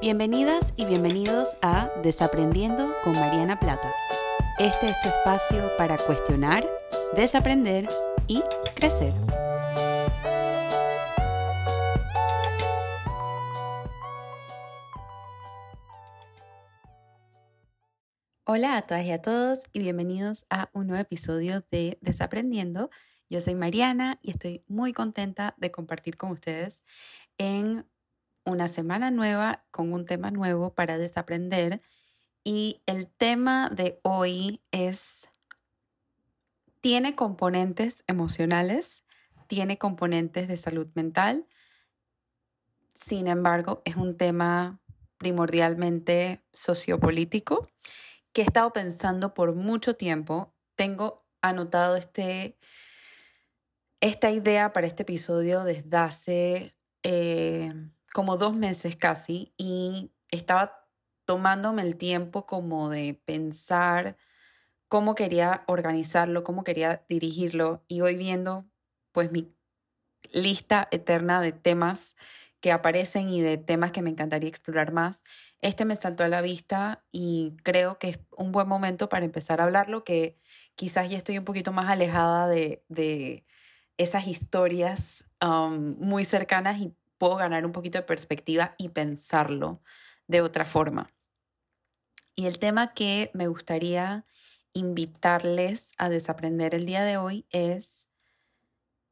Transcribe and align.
Bienvenidas 0.00 0.72
y 0.76 0.86
bienvenidos 0.86 1.58
a 1.60 1.90
Desaprendiendo 2.02 2.90
con 3.04 3.12
Mariana 3.12 3.60
Plata. 3.60 3.92
Este 4.58 4.86
es 4.86 4.98
tu 5.02 5.10
espacio 5.10 5.70
para 5.76 5.98
cuestionar, 5.98 6.66
desaprender 7.14 7.86
y 8.26 8.40
crecer. 8.74 9.12
Hola 18.46 18.78
a 18.78 18.82
todas 18.86 19.04
y 19.04 19.10
a 19.12 19.20
todos 19.20 19.64
y 19.74 19.80
bienvenidos 19.80 20.46
a 20.48 20.70
un 20.72 20.86
nuevo 20.86 21.02
episodio 21.02 21.62
de 21.70 21.98
Desaprendiendo. 22.00 22.88
Yo 23.28 23.42
soy 23.42 23.54
Mariana 23.54 24.18
y 24.22 24.30
estoy 24.30 24.64
muy 24.66 24.94
contenta 24.94 25.54
de 25.58 25.70
compartir 25.70 26.16
con 26.16 26.30
ustedes 26.30 26.86
en 27.36 27.84
una 28.44 28.68
semana 28.68 29.10
nueva 29.10 29.64
con 29.70 29.92
un 29.92 30.04
tema 30.04 30.30
nuevo 30.30 30.74
para 30.74 30.98
desaprender. 30.98 31.82
Y 32.44 32.82
el 32.86 33.08
tema 33.08 33.70
de 33.70 34.00
hoy 34.02 34.62
es, 34.70 35.28
tiene 36.80 37.14
componentes 37.14 38.04
emocionales, 38.06 39.04
tiene 39.46 39.78
componentes 39.78 40.48
de 40.48 40.56
salud 40.56 40.88
mental. 40.94 41.46
Sin 42.94 43.26
embargo, 43.26 43.82
es 43.84 43.96
un 43.96 44.16
tema 44.16 44.80
primordialmente 45.18 46.42
sociopolítico 46.52 47.68
que 48.32 48.42
he 48.42 48.44
estado 48.44 48.72
pensando 48.72 49.34
por 49.34 49.54
mucho 49.54 49.96
tiempo. 49.96 50.54
Tengo 50.76 51.26
anotado 51.42 51.96
este, 51.96 52.56
esta 54.00 54.30
idea 54.30 54.72
para 54.72 54.86
este 54.86 55.02
episodio 55.02 55.64
desde 55.64 55.96
hace 55.96 56.74
eh, 57.02 57.72
como 58.14 58.36
dos 58.36 58.56
meses 58.56 58.96
casi 58.96 59.52
y 59.56 60.12
estaba 60.30 60.88
tomándome 61.24 61.82
el 61.82 61.96
tiempo 61.96 62.46
como 62.46 62.90
de 62.90 63.14
pensar 63.24 64.16
cómo 64.88 65.14
quería 65.14 65.64
organizarlo, 65.68 66.44
cómo 66.44 66.64
quería 66.64 67.04
dirigirlo 67.08 67.84
y 67.88 68.00
voy 68.00 68.16
viendo 68.16 68.66
pues 69.12 69.30
mi 69.32 69.54
lista 70.32 70.88
eterna 70.90 71.40
de 71.40 71.52
temas 71.52 72.16
que 72.60 72.72
aparecen 72.72 73.28
y 73.30 73.40
de 73.40 73.56
temas 73.56 73.92
que 73.92 74.02
me 74.02 74.10
encantaría 74.10 74.48
explorar 74.48 74.92
más. 74.92 75.24
Este 75.60 75.84
me 75.84 75.96
saltó 75.96 76.24
a 76.24 76.28
la 76.28 76.42
vista 76.42 77.04
y 77.10 77.56
creo 77.62 77.98
que 77.98 78.10
es 78.10 78.20
un 78.36 78.52
buen 78.52 78.68
momento 78.68 79.08
para 79.08 79.24
empezar 79.24 79.60
a 79.60 79.64
hablarlo, 79.64 80.04
que 80.04 80.38
quizás 80.74 81.10
ya 81.10 81.16
estoy 81.16 81.38
un 81.38 81.44
poquito 81.44 81.72
más 81.72 81.88
alejada 81.88 82.48
de, 82.48 82.84
de 82.88 83.46
esas 83.96 84.26
historias 84.26 85.24
um, 85.42 85.96
muy 85.98 86.24
cercanas 86.24 86.78
y 86.80 86.94
puedo 87.20 87.36
ganar 87.36 87.66
un 87.66 87.72
poquito 87.72 87.98
de 87.98 88.04
perspectiva 88.04 88.74
y 88.78 88.88
pensarlo 88.88 89.82
de 90.26 90.40
otra 90.40 90.64
forma. 90.64 91.12
Y 92.34 92.46
el 92.46 92.58
tema 92.58 92.94
que 92.94 93.30
me 93.34 93.46
gustaría 93.46 94.24
invitarles 94.72 95.92
a 95.98 96.08
desaprender 96.08 96.74
el 96.74 96.86
día 96.86 97.04
de 97.04 97.18
hoy 97.18 97.46
es, 97.50 98.08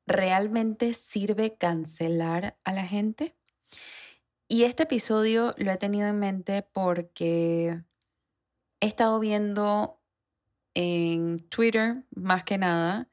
¿realmente 0.07 0.95
sirve 0.95 1.59
cancelar 1.59 2.57
a 2.65 2.73
la 2.73 2.87
gente? 2.87 3.37
Y 4.49 4.65
este 4.65 4.85
episodio 4.85 5.55
lo 5.59 5.71
he 5.71 5.77
tenido 5.77 6.09
en 6.09 6.19
mente 6.19 6.63
porque 6.63 7.83
he 8.81 8.87
estado 8.87 9.21
viendo 9.21 10.01
en 10.73 11.47
Twitter, 11.51 12.05
más 12.17 12.43
que 12.45 12.57
nada, 12.57 13.11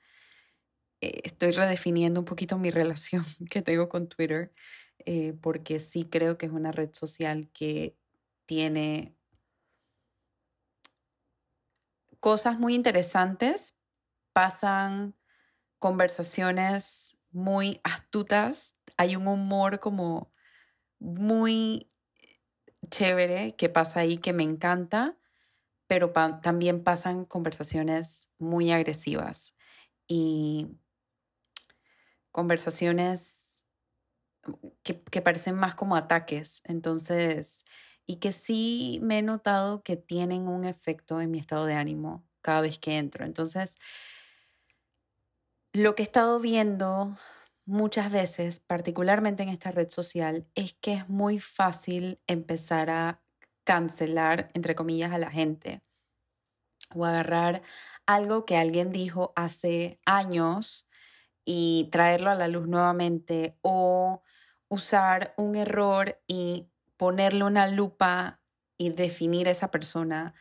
eh, 1.01 1.19
estoy 1.25 1.51
redefiniendo 1.51 2.21
un 2.21 2.25
poquito 2.25 2.57
mi 2.57 2.69
relación 2.71 3.25
que 3.49 3.61
tengo 3.61 3.89
con 3.89 4.07
Twitter 4.07 4.53
eh, 5.05 5.33
porque 5.41 5.79
sí 5.79 6.05
creo 6.05 6.37
que 6.37 6.47
es 6.47 6.51
una 6.51 6.71
red 6.71 6.89
social 6.93 7.49
que 7.53 7.95
tiene 8.45 9.15
cosas 12.19 12.59
muy 12.59 12.73
interesantes, 12.73 13.75
pasan 14.33 15.15
conversaciones 15.77 17.17
muy 17.31 17.79
astutas, 17.83 18.75
hay 18.97 19.15
un 19.15 19.27
humor 19.27 19.79
como 19.79 20.33
muy 20.99 21.87
chévere 22.89 23.55
que 23.55 23.69
pasa 23.69 23.99
ahí 23.99 24.17
que 24.17 24.33
me 24.33 24.43
encanta, 24.43 25.17
pero 25.87 26.11
también 26.41 26.83
pasan 26.83 27.25
conversaciones 27.25 28.31
muy 28.39 28.71
agresivas 28.71 29.55
y 30.07 30.67
conversaciones 32.31 33.44
que, 34.83 35.21
parecen 35.21 35.55
más 35.55 35.75
como 35.75 35.95
ataques. 35.95 36.61
Entonces, 36.65 37.65
y 38.05 38.17
que 38.17 38.31
sí 38.31 38.99
me 39.01 39.19
he 39.19 39.21
notado 39.21 39.83
que 39.83 39.97
tienen 39.97 40.47
un 40.47 40.65
efecto 40.65 41.21
en 41.21 41.31
mi 41.31 41.39
estado 41.39 41.65
de 41.65 41.75
ánimo 41.75 42.25
cada 42.41 42.61
vez 42.61 42.79
que 42.79 42.97
entro. 42.97 43.25
Entonces, 43.25 43.79
lo 45.73 45.95
que 45.95 46.03
he 46.03 46.05
estado 46.05 46.39
viendo 46.39 47.17
muchas 47.65 48.11
veces, 48.11 48.59
particularmente 48.59 49.43
en 49.43 49.49
esta 49.49 49.71
red 49.71 49.89
social, 49.89 50.47
es 50.55 50.73
que 50.73 50.93
es 50.93 51.09
muy 51.09 51.39
fácil 51.39 52.19
empezar 52.27 52.89
a 52.89 53.21
cancelar, 53.63 54.51
entre 54.53 54.75
comillas, 54.75 55.11
a 55.11 55.17
la 55.17 55.31
gente 55.31 55.81
o 56.93 57.05
agarrar 57.05 57.63
algo 58.05 58.45
que 58.45 58.57
alguien 58.57 58.91
dijo 58.91 59.33
hace 59.35 59.99
años 60.05 60.87
y 61.45 61.89
traerlo 61.91 62.29
a 62.29 62.35
la 62.35 62.47
luz 62.47 62.67
nuevamente 62.67 63.57
o 63.61 64.21
usar 64.69 65.33
un 65.37 65.55
error 65.55 66.19
y 66.27 66.69
ponerle 66.97 67.43
una 67.43 67.67
lupa 67.67 68.41
y 68.77 68.89
definir 68.89 69.47
a 69.47 69.51
esa 69.51 69.71
persona. 69.71 70.33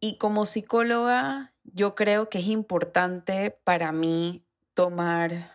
Y 0.00 0.18
como 0.18 0.46
psicóloga, 0.46 1.54
yo 1.64 1.94
creo 1.94 2.28
que 2.28 2.38
es 2.38 2.46
importante 2.46 3.50
para 3.64 3.92
mí 3.92 4.44
tomar 4.74 5.52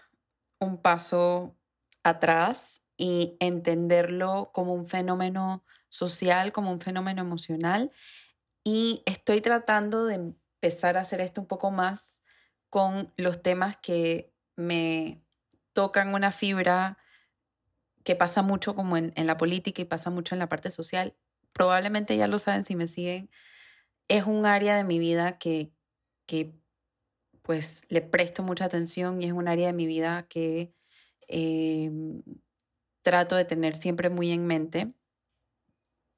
un 0.60 0.82
paso 0.82 1.58
atrás 2.04 2.82
y 2.96 3.36
entenderlo 3.40 4.52
como 4.54 4.74
un 4.74 4.88
fenómeno 4.88 5.64
social, 5.90 6.52
como 6.52 6.72
un 6.72 6.80
fenómeno 6.80 7.22
emocional. 7.22 7.92
Y 8.64 9.04
estoy 9.06 9.42
tratando 9.42 10.06
de 10.06 10.16
empezar 10.16 10.98
a 10.98 11.02
hacer 11.02 11.22
esto 11.22 11.42
un 11.42 11.48
poco 11.48 11.72
más 11.72 12.22
con 12.70 13.14
los 13.18 13.42
temas 13.42 13.78
que 13.78 14.34
me 14.56 15.22
tocan 15.74 16.14
una 16.14 16.32
fibra 16.32 16.98
que 18.08 18.16
pasa 18.16 18.42
mucho 18.42 18.74
como 18.74 18.96
en, 18.96 19.12
la 19.18 19.36
política 19.36 19.82
y 19.82 19.86
pasa 19.86 20.10
mucho 20.10 20.34
en 20.34 20.40
la 20.40 20.48
parte 20.48 20.72
social. 20.72 21.14
Probablemente 21.52 22.16
ya 22.16 22.28
lo 22.28 22.40
saben 22.40 22.64
si 22.64 22.74
me 22.74 22.88
siguen. 22.88 23.30
Es 24.08 24.24
un 24.24 24.46
área 24.46 24.78
de 24.78 24.86
mi 24.86 24.98
vida 24.98 25.38
que, 25.38 25.74
que 26.26 26.54
pues 27.42 27.86
le 27.90 28.00
presto 28.00 28.44
mucha 28.44 28.64
atención 28.64 29.22
y 29.22 29.26
es 29.26 29.34
un 29.34 29.50
área 29.50 29.68
de 29.68 29.74
mi 29.74 29.88
vida 29.88 30.26
que 30.30 30.74
eh, 31.28 31.92
trato 33.02 33.36
de 33.36 33.44
tener 33.44 33.76
siempre 33.76 34.10
muy 34.10 34.32
en 34.32 34.48
mente. 34.48 34.90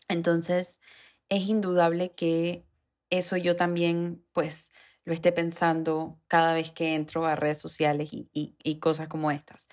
Entonces, 0.08 0.82
es 1.28 1.50
indudable 1.50 2.12
que 2.12 2.68
eso 3.10 3.36
yo 3.36 3.56
también, 3.56 4.24
pues, 4.32 4.72
lo 5.06 5.14
esté 5.14 5.32
pensando 5.32 6.22
cada 6.28 6.54
vez 6.54 6.72
que 6.72 6.94
entro 6.94 7.26
a 7.26 7.36
redes 7.36 7.58
sociales 7.58 8.12
y, 8.14 8.30
y 8.32 8.80
cosas 8.80 9.08
como 9.08 9.32
estas. 9.32 9.70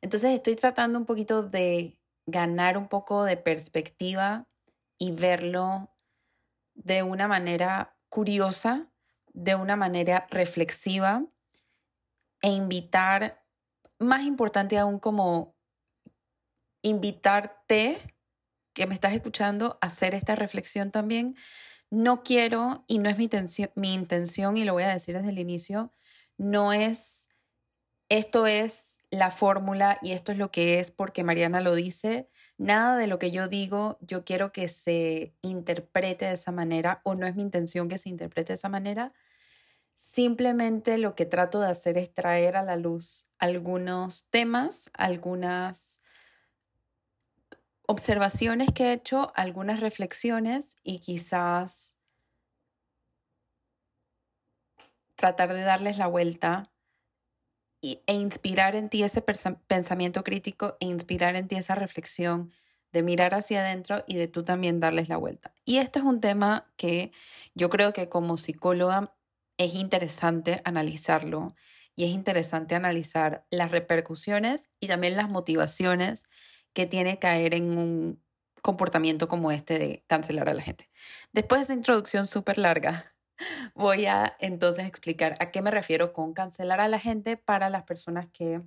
Entonces 0.00 0.32
estoy 0.34 0.56
tratando 0.56 0.98
un 0.98 1.06
poquito 1.06 1.42
de 1.42 1.98
ganar 2.26 2.76
un 2.76 2.88
poco 2.88 3.24
de 3.24 3.36
perspectiva 3.36 4.48
y 4.98 5.12
verlo 5.12 5.90
de 6.74 7.02
una 7.02 7.28
manera 7.28 7.96
curiosa, 8.08 8.90
de 9.32 9.54
una 9.54 9.76
manera 9.76 10.26
reflexiva 10.30 11.24
e 12.42 12.48
invitar, 12.48 13.42
más 13.98 14.22
importante 14.22 14.78
aún 14.78 14.98
como 14.98 15.56
invitarte, 16.82 18.14
que 18.74 18.86
me 18.86 18.94
estás 18.94 19.14
escuchando, 19.14 19.78
a 19.80 19.86
hacer 19.86 20.14
esta 20.14 20.34
reflexión 20.34 20.90
también. 20.90 21.36
No 21.90 22.22
quiero, 22.22 22.84
y 22.86 22.98
no 22.98 23.08
es 23.08 23.16
mi 23.16 23.24
intención, 23.24 23.70
mi 23.74 23.94
intención, 23.94 24.56
y 24.56 24.64
lo 24.64 24.74
voy 24.74 24.82
a 24.84 24.92
decir 24.92 25.16
desde 25.16 25.30
el 25.30 25.38
inicio, 25.38 25.92
no 26.36 26.72
es, 26.72 27.28
esto 28.08 28.46
es 28.46 29.02
la 29.10 29.30
fórmula 29.30 29.98
y 30.02 30.12
esto 30.12 30.32
es 30.32 30.38
lo 30.38 30.50
que 30.50 30.78
es 30.80 30.90
porque 30.90 31.24
Mariana 31.24 31.60
lo 31.60 31.74
dice. 31.74 32.28
Nada 32.58 32.96
de 32.96 33.06
lo 33.06 33.18
que 33.18 33.30
yo 33.30 33.48
digo 33.48 33.98
yo 34.00 34.24
quiero 34.24 34.52
que 34.52 34.68
se 34.68 35.34
interprete 35.42 36.26
de 36.26 36.34
esa 36.34 36.52
manera 36.52 37.00
o 37.04 37.14
no 37.14 37.26
es 37.26 37.34
mi 37.34 37.42
intención 37.42 37.88
que 37.88 37.98
se 37.98 38.08
interprete 38.08 38.48
de 38.48 38.54
esa 38.54 38.68
manera. 38.68 39.12
Simplemente 39.94 40.98
lo 40.98 41.14
que 41.14 41.26
trato 41.26 41.60
de 41.60 41.68
hacer 41.68 41.98
es 41.98 42.12
traer 42.12 42.56
a 42.56 42.62
la 42.62 42.76
luz 42.76 43.26
algunos 43.38 44.26
temas, 44.30 44.90
algunas 44.94 46.00
observaciones 47.88 48.72
que 48.72 48.88
he 48.88 48.92
hecho, 48.92 49.32
algunas 49.34 49.80
reflexiones 49.80 50.76
y 50.82 50.98
quizás 50.98 51.96
tratar 55.16 55.54
de 55.54 55.62
darles 55.62 55.98
la 55.98 56.08
vuelta 56.08 56.70
e 58.06 58.14
inspirar 58.14 58.74
en 58.76 58.88
ti 58.88 59.02
ese 59.02 59.22
pensamiento 59.22 60.24
crítico 60.24 60.76
e 60.80 60.86
inspirar 60.86 61.36
en 61.36 61.48
ti 61.48 61.56
esa 61.56 61.74
reflexión 61.74 62.52
de 62.92 63.02
mirar 63.02 63.34
hacia 63.34 63.60
adentro 63.60 64.04
y 64.06 64.16
de 64.16 64.28
tú 64.28 64.44
también 64.44 64.80
darles 64.80 65.08
la 65.08 65.16
vuelta. 65.16 65.52
Y 65.64 65.78
esto 65.78 65.98
es 65.98 66.04
un 66.04 66.20
tema 66.20 66.66
que 66.76 67.12
yo 67.54 67.68
creo 67.68 67.92
que 67.92 68.08
como 68.08 68.36
psicóloga 68.36 69.14
es 69.58 69.74
interesante 69.74 70.60
analizarlo 70.64 71.54
y 71.94 72.04
es 72.04 72.10
interesante 72.10 72.74
analizar 72.74 73.46
las 73.50 73.70
repercusiones 73.70 74.70
y 74.80 74.86
también 74.86 75.16
las 75.16 75.30
motivaciones 75.30 76.28
que 76.72 76.86
tiene 76.86 77.18
caer 77.18 77.54
en 77.54 77.76
un 77.78 78.22
comportamiento 78.62 79.28
como 79.28 79.50
este 79.50 79.78
de 79.78 80.04
cancelar 80.06 80.48
a 80.48 80.54
la 80.54 80.62
gente. 80.62 80.90
Después 81.32 81.60
de 81.60 81.64
esa 81.64 81.74
introducción 81.74 82.26
súper 82.26 82.58
larga, 82.58 83.15
voy 83.74 84.06
a 84.06 84.36
entonces 84.40 84.86
explicar 84.86 85.36
a 85.40 85.50
qué 85.50 85.62
me 85.62 85.70
refiero 85.70 86.12
con 86.12 86.32
cancelar 86.32 86.80
a 86.80 86.88
la 86.88 86.98
gente 86.98 87.36
para 87.36 87.70
las 87.70 87.84
personas 87.84 88.26
que 88.32 88.62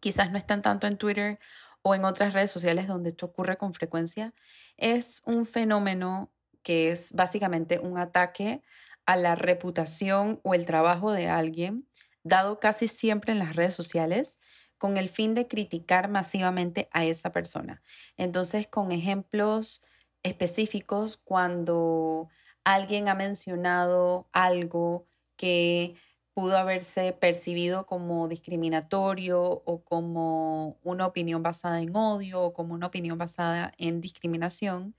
quizás 0.00 0.30
no 0.30 0.38
están 0.38 0.62
tanto 0.62 0.86
en 0.86 0.96
Twitter 0.96 1.38
o 1.82 1.94
en 1.94 2.04
otras 2.04 2.34
redes 2.34 2.50
sociales 2.50 2.86
donde 2.86 3.10
esto 3.10 3.26
ocurre 3.26 3.56
con 3.56 3.74
frecuencia. 3.74 4.34
Es 4.76 5.22
un 5.26 5.46
fenómeno 5.46 6.32
que 6.62 6.90
es 6.90 7.12
básicamente 7.12 7.78
un 7.78 7.98
ataque 7.98 8.62
a 9.06 9.16
la 9.16 9.34
reputación 9.34 10.40
o 10.42 10.54
el 10.54 10.66
trabajo 10.66 11.12
de 11.12 11.28
alguien, 11.28 11.88
dado 12.24 12.60
casi 12.60 12.88
siempre 12.88 13.32
en 13.32 13.38
las 13.38 13.56
redes 13.56 13.74
sociales, 13.74 14.38
con 14.76 14.96
el 14.96 15.08
fin 15.08 15.34
de 15.34 15.48
criticar 15.48 16.08
masivamente 16.08 16.88
a 16.92 17.04
esa 17.04 17.32
persona. 17.32 17.82
Entonces, 18.16 18.66
con 18.68 18.92
ejemplos 18.92 19.82
específicos, 20.22 21.16
cuando 21.16 22.28
alguien 22.68 23.08
ha 23.08 23.14
mencionado 23.14 24.28
algo 24.30 25.06
que 25.36 25.96
pudo 26.34 26.58
haberse 26.58 27.14
percibido 27.14 27.86
como 27.86 28.28
discriminatorio 28.28 29.40
o 29.64 29.82
como 29.82 30.78
una 30.82 31.06
opinión 31.06 31.42
basada 31.42 31.80
en 31.80 31.96
odio 31.96 32.42
o 32.42 32.52
como 32.52 32.74
una 32.74 32.88
opinión 32.88 33.16
basada 33.16 33.72
en 33.78 34.02
discriminación, 34.02 34.94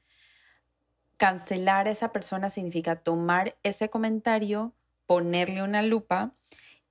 cancelar 1.17 1.87
a 1.87 1.91
esa 1.91 2.11
persona 2.11 2.49
significa 2.49 2.95
tomar 2.95 3.55
ese 3.61 3.89
comentario, 3.89 4.73
ponerle 5.05 5.61
una 5.61 5.83
lupa 5.83 6.33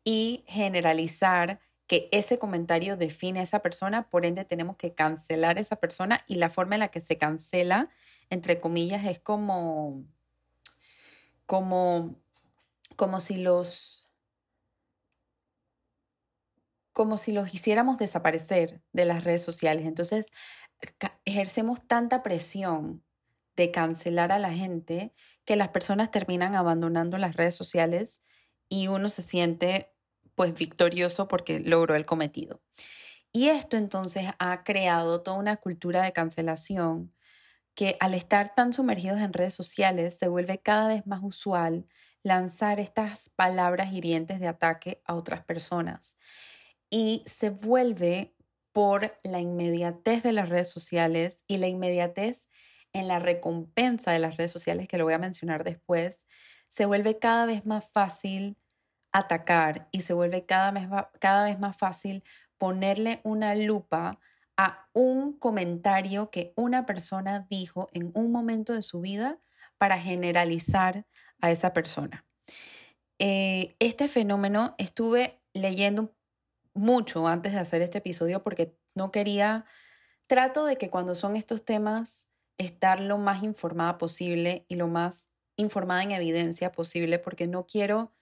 y 0.05 0.45
generalizar 0.47 1.59
que 1.89 2.09
ese 2.13 2.39
comentario 2.39 2.97
define 2.97 3.41
a 3.41 3.43
esa 3.43 3.63
persona, 3.63 4.09
por 4.11 4.25
ende 4.25 4.45
tenemos 4.45 4.77
que 4.77 4.95
cancelar 4.95 5.59
a 5.59 5.61
esa 5.61 5.77
persona 5.77 6.21
y 6.29 6.37
la 6.37 6.51
forma 6.51 6.77
en 6.77 6.81
la 6.81 6.89
que 6.89 7.01
se 7.01 7.19
cancela, 7.19 7.89
entre 8.31 8.61
comillas, 8.61 9.05
es 9.07 9.19
como, 9.19 10.05
como, 11.49 12.21
como 12.95 13.21
si 13.21 13.39
los, 13.39 14.11
como 16.93 17.17
si 17.17 17.33
los 17.33 17.55
hiciéramos 17.55 17.97
desaparecer 17.97 18.83
de 18.93 19.07
las 19.07 19.25
redes 19.25 19.45
sociales. 19.45 19.87
Entonces, 19.87 20.27
ejercemos 21.25 21.81
tanta 21.87 22.23
presión 22.23 23.03
de 23.57 23.71
cancelar 23.71 24.31
a 24.31 24.39
la 24.39 24.53
gente 24.53 25.15
que 25.47 25.57
las 25.57 25.71
personas 25.71 26.11
terminan 26.11 26.55
abandonando 26.55 27.17
las 27.17 27.35
redes 27.35 27.55
sociales 27.55 28.23
y 28.69 28.89
uno 28.89 29.09
se 29.09 29.23
siente 29.23 29.91
pues 30.35 30.53
victorioso 30.53 31.29
porque 31.29 31.61
logró 31.61 31.97
el 31.97 32.05
cometido. 32.05 32.61
Y 33.33 33.49
esto 33.49 33.79
entonces 33.79 34.27
ha 34.39 34.65
creado 34.65 35.23
toda 35.23 35.39
una 35.39 35.57
cultura 35.57 36.03
de 36.03 36.13
cancelación 36.13 37.15
que 37.79 37.97
al 38.01 38.15
estar 38.15 38.57
tan 38.57 38.73
sumergidos 38.73 39.21
en 39.21 39.33
redes 39.33 39.55
sociales 39.55 40.19
se 40.19 40.27
vuelve 40.27 40.59
cada 40.59 40.89
vez 40.89 41.07
más 41.07 41.21
usual 41.23 41.87
lanzar 42.25 42.81
estas 42.81 43.29
palabras 43.29 43.93
hirientes 43.93 44.41
de 44.41 44.49
ataque 44.49 45.01
a 45.05 45.15
otras 45.15 45.45
personas. 45.45 46.19
Y 46.91 47.23
se 47.25 47.51
vuelve 47.51 48.35
por 48.73 49.17
la 49.23 49.39
inmediatez 49.39 50.25
de 50.25 50.33
las 50.33 50.49
redes 50.49 50.69
sociales 50.69 51.45
y 51.47 51.59
la 51.59 51.69
inmediatez 51.69 52.49
en 52.93 53.07
la 53.07 53.21
recompensa 53.21 54.11
de 54.11 54.19
las 54.19 54.39
redes 54.39 54.51
sociales, 54.51 54.89
que 54.89 54.99
lo 54.99 55.05
voy 55.05 55.15
a 55.15 55.19
mencionar 55.19 55.63
después, 55.63 56.27
se 56.67 56.85
vuelve 56.85 57.21
cada 57.21 57.47
vez 57.47 57.65
más 57.65 57.89
fácil 57.93 58.59
atacar 59.13 59.89
y 59.93 60.01
se 60.01 60.15
vuelve 60.15 60.47
cada 60.47 60.73
vez, 60.73 60.89
cada 61.21 61.45
vez 61.45 61.61
más 61.61 61.77
fácil 61.77 62.25
ponerle 62.59 63.21
una 63.23 63.55
lupa 63.55 64.19
a 64.59 64.91
un 64.93 65.39
comentario 65.39 66.31
que 66.31 66.53
una 66.57 66.85
persona 66.85 67.47
dijo 67.49 67.89
en 67.93 68.11
un 68.15 68.33
momento 68.33 68.75
de 68.75 68.83
su 68.83 69.01
vida 69.01 69.39
para 69.79 69.99
generalizar 69.99 71.07
a 71.41 71.53
esa 71.53 71.73
persona. 71.73 72.27
Eh, 73.21 73.77
este 73.79 74.09
fenómeno 74.09 74.75
estuve 74.77 75.41
leyendo 75.55 76.15
mucho 76.75 77.27
antes 77.29 77.53
de 77.53 77.61
hacer 77.61 77.83
este 77.83 77.99
episodio 77.99 78.43
porque 78.43 78.77
no 78.95 79.13
quería, 79.13 79.65
trato 80.27 80.65
de 80.65 80.77
que 80.77 80.91
cuando 80.91 81.15
son 81.15 81.37
estos 81.37 81.65
temas, 81.65 82.29
estar 82.59 83.01
lo 83.01 83.17
más 83.17 83.45
informada 83.45 83.97
posible 83.97 84.67
y 84.69 84.75
lo 84.75 84.89
más 84.89 85.29
informada 85.57 86.03
en 86.03 86.11
evidencia 86.11 86.73
posible 86.73 87.21
porque 87.21 87.47
no 87.47 87.67
quiero 87.67 88.13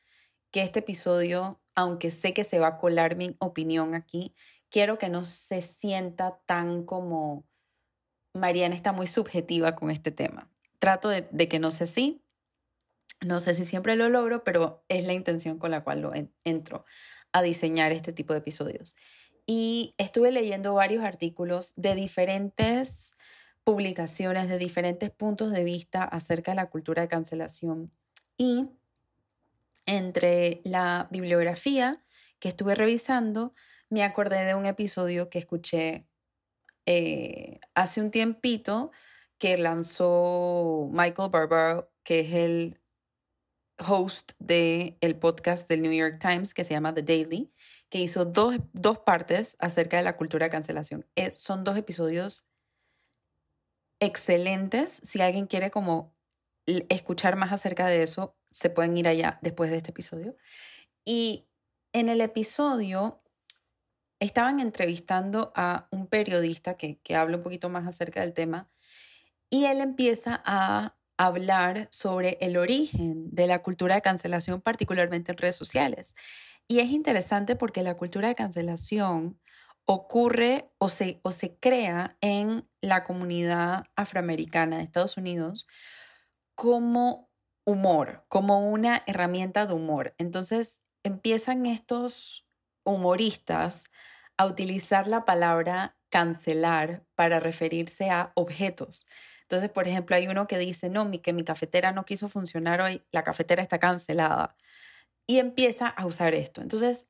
que 0.51 0.63
este 0.63 0.81
episodio, 0.81 1.63
aunque 1.75 2.11
sé 2.11 2.35
que 2.35 2.45
se 2.45 2.59
va 2.59 2.67
a 2.69 2.79
colar 2.79 3.17
mi 3.17 3.37
opinión 3.39 3.95
aquí, 3.95 4.35
quiero 4.77 4.99
que 4.99 5.09
no 5.09 5.25
se 5.25 5.63
sienta 5.63 6.39
tan 6.45 6.85
como 6.85 7.47
Mariana 8.35 8.75
está 8.75 8.93
muy 8.93 9.07
subjetiva 9.07 9.75
con 9.75 9.91
este 9.91 10.11
tema. 10.11 10.51
Trato 10.79 11.09
de, 11.09 11.49
que 11.49 11.59
no 11.59 11.71
sea 11.71 11.85
así. 11.85 12.23
No 13.23 13.41
sé 13.41 13.55
si 13.55 13.65
siempre 13.65 13.97
lo 13.97 14.11
logro, 14.11 14.45
pero 14.45 14.85
es 14.89 15.07
la 15.07 15.15
intención 15.15 15.59
con 15.59 15.71
la 15.71 15.83
cual 15.83 16.03
lo 16.03 16.13
entro 16.45 16.85
a 17.33 17.41
diseñar 17.41 17.91
este 17.93 18.13
tipo 18.13 18.35
de 18.35 18.41
episodios. 18.41 18.97
Y 19.47 19.95
estuve 19.97 20.31
leyendo 20.31 20.75
varios 20.75 21.05
artículos 21.05 21.73
de 21.77 21.95
diferentes 21.95 23.15
publicaciones, 23.65 24.47
de 24.47 24.59
diferentes 24.59 25.09
puntos 25.09 25.53
de 25.53 25.65
vista 25.65 26.05
acerca 26.05 26.51
de 26.51 26.57
la 26.57 26.69
cultura 26.69 27.01
de 27.01 27.09
cancelación. 27.09 27.93
Y 28.37 28.69
entre 29.87 30.61
la 30.65 31.09
bibliografía 31.11 32.05
que 32.39 32.49
estuve 32.51 32.75
revisando, 32.75 33.55
me 33.91 34.03
acordé 34.03 34.45
de 34.45 34.55
un 34.55 34.67
episodio 34.67 35.31
que 35.31 35.39
escuché 35.39 36.07
eh, 36.87 37.61
hace 37.75 38.01
un 38.01 38.11
tiempito 38.11 38.91
que 39.39 39.57
lanzó 39.59 40.89
Michael 40.93 41.31
Barbaro, 41.31 41.93
que 42.03 42.21
es 42.21 42.33
el 42.33 42.81
host 43.79 44.33
del 44.39 44.97
el 45.01 45.19
podcast 45.19 45.69
del 45.69 45.83
New 45.83 45.93
York 45.93 46.19
Times 46.19 46.55
que 46.55 46.65
se 46.65 46.73
llama 46.73 46.95
The 46.95 47.03
Daily, 47.03 47.53
que 47.89 47.99
hizo 47.99 48.25
dos, 48.25 48.57
dos 48.73 48.99
partes 49.01 49.57
acerca 49.59 49.99
de 49.99 50.03
la 50.03 50.17
cultura 50.17 50.47
de 50.47 50.51
cancelación. 50.51 51.07
Eh, 51.17 51.33
son 51.37 51.65
dos 51.65 51.77
episodios 51.77 52.47
excelentes. 54.01 55.01
Si 55.03 55.21
alguien 55.21 55.47
quiere 55.47 55.71
como 55.71 56.15
escuchar 56.67 57.37
más 57.37 57.53
acerca 57.53 57.87
de 57.87 58.03
eso, 58.03 58.37
se 58.51 58.71
pueden 58.71 58.97
ir 58.97 59.07
allá 59.07 59.39
después 59.43 59.71
de 59.71 59.77
este 59.79 59.91
episodio. 59.91 60.37
Y 61.05 61.47
en 61.93 62.09
el 62.09 62.21
episodio 62.21 63.23
estaban 64.21 64.61
entrevistando 64.61 65.53
a 65.55 65.89
un 65.91 66.07
periodista 66.07 66.77
que, 66.77 66.99
que 67.01 67.17
habla 67.17 67.37
un 67.37 67.43
poquito 67.43 67.69
más 67.69 67.87
acerca 67.87 68.21
del 68.21 68.33
tema 68.33 68.69
y 69.51 69.67
él 69.67 69.81
empieza 69.81 70.43
a 70.45 70.97
hablar 71.19 71.89
sobre 71.91 72.37
el 72.41 72.57
origen 72.57 73.31
de 73.35 73.47
la 73.47 73.63
cultura 73.63 73.95
de 73.95 74.03
cancelación, 74.03 74.61
particularmente 74.61 75.33
en 75.33 75.39
redes 75.39 75.57
sociales. 75.57 76.15
Y 76.69 76.81
es 76.81 76.91
interesante 76.91 77.57
porque 77.57 77.83
la 77.83 77.97
cultura 77.97 78.29
de 78.29 78.35
cancelación 78.35 79.39
ocurre 79.87 80.69
o 80.79 80.89
se, 80.89 81.21
o 81.23 81.31
se 81.31 81.55
crea 81.57 82.17
en 82.21 82.69
la 82.81 83.05
comunidad 83.05 83.85
afroamericana 83.95 84.77
de 84.79 84.83
Estados 84.83 85.17
Unidos 85.17 85.67
como 86.55 87.31
humor, 87.65 88.25
como 88.29 88.69
una 88.69 89.03
herramienta 89.07 89.67
de 89.67 89.75
humor. 89.75 90.15
Entonces 90.19 90.83
empiezan 91.05 91.67
estos 91.67 92.46
humoristas 92.87 93.91
a 94.39 94.47
utilizar 94.47 95.07
la 95.07 95.25
palabra 95.25 95.97
cancelar 96.09 97.05
para 97.15 97.41
referirse 97.41 98.11
a 98.11 98.33
objetos. 98.35 99.07
Entonces, 99.43 99.71
por 99.71 99.87
ejemplo, 99.87 100.17
hay 100.17 100.27
uno 100.27 100.47
que 100.47 100.59
dice, 100.59 100.89
no, 100.89 101.05
mi, 101.05 101.19
que 101.19 101.33
mi 101.33 101.45
cafetera 101.45 101.93
no 101.93 102.05
quiso 102.05 102.29
funcionar 102.29 102.81
hoy, 102.81 103.03
la 103.13 103.23
cafetera 103.23 103.63
está 103.63 103.79
cancelada. 103.79 104.57
Y 105.27 105.39
empieza 105.39 105.89
a 105.89 106.07
usar 106.07 106.35
esto. 106.35 106.63
Entonces, 106.63 107.09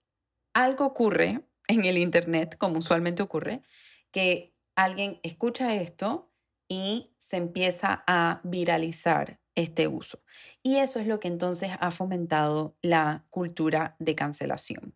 algo 0.54 0.86
ocurre 0.86 1.42
en 1.68 1.84
el 1.84 1.98
Internet, 1.98 2.56
como 2.58 2.78
usualmente 2.78 3.22
ocurre, 3.22 3.62
que 4.10 4.54
alguien 4.74 5.20
escucha 5.22 5.74
esto 5.74 6.30
y 6.68 7.14
se 7.18 7.36
empieza 7.36 8.04
a 8.06 8.40
viralizar 8.44 9.40
este 9.54 9.88
uso. 9.88 10.22
Y 10.62 10.76
eso 10.76 11.00
es 11.00 11.06
lo 11.06 11.20
que 11.20 11.28
entonces 11.28 11.70
ha 11.80 11.90
fomentado 11.90 12.76
la 12.82 13.24
cultura 13.30 13.96
de 13.98 14.14
cancelación. 14.14 14.94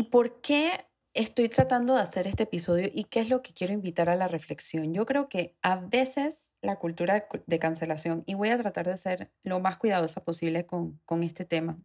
¿Y 0.00 0.04
por 0.04 0.40
qué 0.40 0.86
estoy 1.12 1.50
tratando 1.50 1.94
de 1.94 2.00
hacer 2.00 2.26
este 2.26 2.44
episodio 2.44 2.88
y 2.90 3.04
qué 3.04 3.20
es 3.20 3.28
lo 3.28 3.42
que 3.42 3.52
quiero 3.52 3.74
invitar 3.74 4.08
a 4.08 4.16
la 4.16 4.28
reflexión? 4.28 4.94
Yo 4.94 5.04
creo 5.04 5.28
que 5.28 5.58
a 5.60 5.76
veces 5.76 6.54
la 6.62 6.76
cultura 6.76 7.28
de 7.46 7.58
cancelación, 7.58 8.22
y 8.24 8.32
voy 8.32 8.48
a 8.48 8.56
tratar 8.56 8.86
de 8.86 8.96
ser 8.96 9.30
lo 9.42 9.60
más 9.60 9.76
cuidadosa 9.76 10.24
posible 10.24 10.64
con, 10.64 10.98
con 11.04 11.22
este 11.22 11.44
tema, 11.44 11.78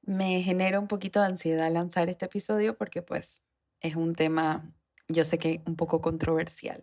me 0.00 0.40
genera 0.42 0.80
un 0.80 0.88
poquito 0.88 1.20
de 1.20 1.26
ansiedad 1.26 1.70
lanzar 1.70 2.08
este 2.08 2.24
episodio 2.24 2.74
porque 2.78 3.02
pues 3.02 3.42
es 3.80 3.96
un 3.96 4.14
tema 4.14 4.74
yo 5.08 5.22
sé 5.22 5.36
que 5.36 5.60
un 5.66 5.76
poco 5.76 6.00
controversial. 6.00 6.82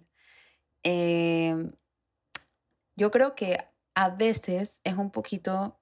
Em, 0.83 1.71
yo 2.95 3.09
creo 3.09 3.33
que 3.33 3.57
a 3.95 4.11
veces 4.11 4.81
es 4.83 4.97
un 4.97 5.09
poquito 5.09 5.79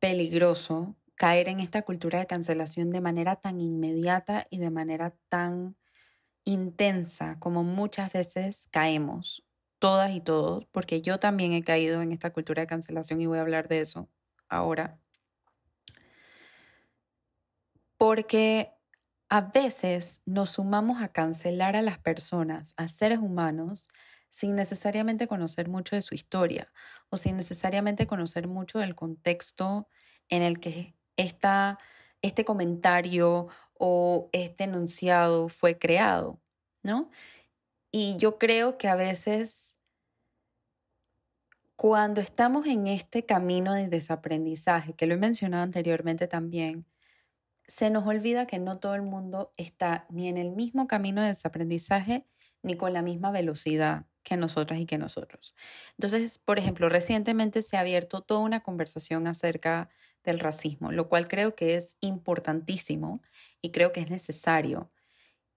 peligroso 0.00 0.96
caer 1.16 1.48
en 1.48 1.60
esta 1.60 1.82
cultura 1.82 2.18
de 2.18 2.26
cancelación 2.26 2.90
de 2.90 3.00
manera 3.00 3.36
tan 3.36 3.60
inmediata 3.60 4.46
y 4.50 4.58
de 4.58 4.70
manera 4.70 5.16
tan 5.28 5.76
intensa 6.44 7.38
como 7.40 7.64
muchas 7.64 8.12
veces 8.12 8.68
caemos, 8.72 9.44
todas 9.78 10.12
y 10.12 10.20
todos, 10.20 10.66
porque 10.72 11.02
yo 11.02 11.18
también 11.18 11.52
he 11.52 11.64
caído 11.64 12.02
en 12.02 12.12
esta 12.12 12.32
cultura 12.32 12.62
de 12.62 12.68
cancelación 12.68 13.20
y 13.20 13.26
voy 13.26 13.38
a 13.38 13.42
hablar 13.42 13.68
de 13.68 13.80
eso 13.80 14.08
ahora. 14.48 15.00
Porque 17.98 18.72
a 19.28 19.40
veces 19.40 20.22
nos 20.26 20.50
sumamos 20.50 21.02
a 21.02 21.08
cancelar 21.08 21.76
a 21.76 21.82
las 21.82 21.98
personas, 21.98 22.74
a 22.76 22.88
seres 22.88 23.18
humanos, 23.18 23.88
sin 24.30 24.54
necesariamente 24.54 25.26
conocer 25.26 25.68
mucho 25.68 25.96
de 25.96 26.02
su 26.02 26.14
historia 26.14 26.72
o 27.10 27.16
sin 27.16 27.36
necesariamente 27.36 28.06
conocer 28.06 28.48
mucho 28.48 28.78
del 28.78 28.94
contexto 28.94 29.88
en 30.28 30.42
el 30.42 30.60
que 30.60 30.95
esta, 31.16 31.78
este 32.22 32.44
comentario 32.44 33.48
o 33.74 34.28
este 34.32 34.64
enunciado 34.64 35.48
fue 35.48 35.78
creado, 35.78 36.40
¿no? 36.82 37.10
Y 37.92 38.16
yo 38.18 38.38
creo 38.38 38.78
que 38.78 38.88
a 38.88 38.94
veces 38.94 39.78
cuando 41.76 42.22
estamos 42.22 42.66
en 42.66 42.86
este 42.86 43.24
camino 43.24 43.74
de 43.74 43.88
desaprendizaje, 43.88 44.94
que 44.94 45.06
lo 45.06 45.14
he 45.14 45.18
mencionado 45.18 45.62
anteriormente 45.62 46.26
también, 46.26 46.86
se 47.68 47.90
nos 47.90 48.06
olvida 48.06 48.46
que 48.46 48.58
no 48.58 48.78
todo 48.78 48.94
el 48.94 49.02
mundo 49.02 49.52
está 49.56 50.06
ni 50.08 50.28
en 50.28 50.38
el 50.38 50.52
mismo 50.52 50.86
camino 50.86 51.20
de 51.20 51.28
desaprendizaje 51.28 52.26
ni 52.62 52.76
con 52.76 52.92
la 52.92 53.02
misma 53.02 53.30
velocidad 53.30 54.06
que 54.22 54.36
nosotras 54.36 54.80
y 54.80 54.86
que 54.86 54.98
nosotros. 54.98 55.54
Entonces, 55.92 56.38
por 56.38 56.58
ejemplo, 56.58 56.88
recientemente 56.88 57.62
se 57.62 57.76
ha 57.76 57.80
abierto 57.80 58.22
toda 58.22 58.40
una 58.40 58.62
conversación 58.62 59.26
acerca 59.26 59.88
del 60.26 60.40
racismo, 60.40 60.92
lo 60.92 61.08
cual 61.08 61.28
creo 61.28 61.54
que 61.54 61.76
es 61.76 61.96
importantísimo 62.00 63.22
y 63.62 63.70
creo 63.70 63.92
que 63.92 64.00
es 64.00 64.10
necesario. 64.10 64.90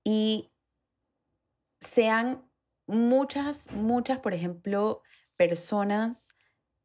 Y 0.03 0.51
sean 1.81 2.49
muchas, 2.87 3.71
muchas, 3.71 4.19
por 4.19 4.33
ejemplo, 4.33 5.01
personas 5.35 6.35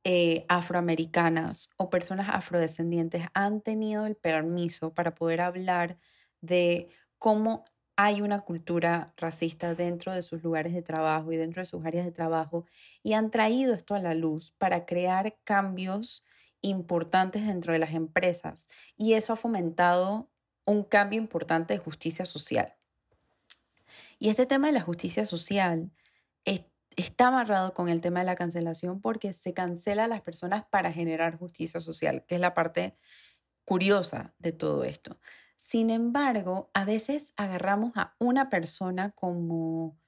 eh, 0.05 0.45
afroamericanas 0.49 1.71
o 1.77 1.91
personas 1.91 2.29
afrodescendientes 2.31 3.27
han 3.35 3.63
tenido 3.63 4.07
el 4.07 4.17
permiso 4.17 4.93
para 4.93 5.15
poder 5.15 5.41
hablar 5.41 5.99
de 6.41 6.89
cómo 7.19 7.65
hay 7.97 8.21
una 8.21 8.41
cultura 8.41 9.13
racista 9.17 9.75
dentro 9.75 10.13
de 10.13 10.23
sus 10.23 10.43
lugares 10.43 10.75
de 10.75 10.83
trabajo 10.83 11.33
y 11.33 11.37
dentro 11.37 11.63
de 11.63 11.67
sus 11.67 11.85
áreas 11.87 12.05
de 12.05 12.13
trabajo 12.13 12.67
y 13.03 13.15
han 13.15 13.31
traído 13.31 13.73
esto 13.75 13.95
a 13.95 14.01
la 14.01 14.15
luz 14.15 14.53
para 14.59 14.85
crear 14.85 15.39
cambios 15.45 16.25
importantes 16.65 17.47
dentro 17.47 17.73
de 17.73 17.79
las 17.79 17.93
empresas 17.93 18.69
y 18.97 19.15
eso 19.15 19.33
ha 19.33 19.37
fomentado 19.37 20.31
un 20.65 20.83
cambio 20.83 21.19
importante 21.19 21.75
de 21.75 21.79
justicia 21.79 22.25
social. 22.25 22.75
Y 24.19 24.31
este 24.31 24.47
tema 24.47 24.69
de 24.69 24.73
la 24.73 24.81
justicia 24.81 25.27
social 25.27 25.93
está 26.97 27.29
amarrado 27.29 27.75
con 27.75 27.89
el 27.89 28.01
tema 28.01 28.21
de 28.21 28.27
la 28.27 28.37
cancelación 28.37 29.01
porque 29.01 29.33
se 29.33 29.53
cancela 29.53 30.05
a 30.05 30.09
las 30.09 30.23
personas 30.23 30.65
para 30.65 30.93
generar 30.93 31.37
justicia 31.37 31.81
social, 31.81 32.25
que 32.27 32.37
es 32.37 32.41
la 32.41 32.55
parte 32.55 32.97
curiosa 33.65 34.35
de 34.39 34.53
todo 34.53 34.85
esto. 34.85 35.19
Sin 35.57 35.91
embargo, 35.91 36.71
a 36.73 36.85
veces 36.85 37.33
agarramos 37.37 37.93
a 37.97 38.15
una 38.19 38.49
persona 38.49 39.11
como 39.11 39.99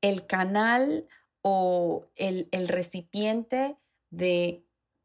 el 0.00 0.26
canal 0.26 1.08
o 1.42 2.06
el, 2.16 2.48
el 2.52 2.68
recipiente 2.68 3.78
de 4.10 4.64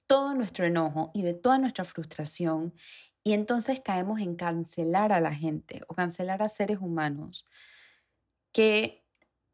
todo 0.09 0.33
nuestro 0.33 0.65
enojo 0.65 1.11
y 1.13 1.21
de 1.21 1.35
toda 1.35 1.59
nuestra 1.59 1.85
frustración 1.85 2.73
y 3.23 3.33
entonces 3.33 3.79
caemos 3.79 4.19
en 4.21 4.35
cancelar 4.35 5.13
a 5.13 5.21
la 5.21 5.35
gente 5.35 5.83
o 5.87 5.93
cancelar 5.93 6.41
a 6.41 6.49
seres 6.49 6.79
humanos 6.81 7.45
que 8.51 9.05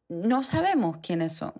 no 0.08 0.44
sabemos 0.44 1.00
quiénes 1.04 1.34
son. 1.34 1.54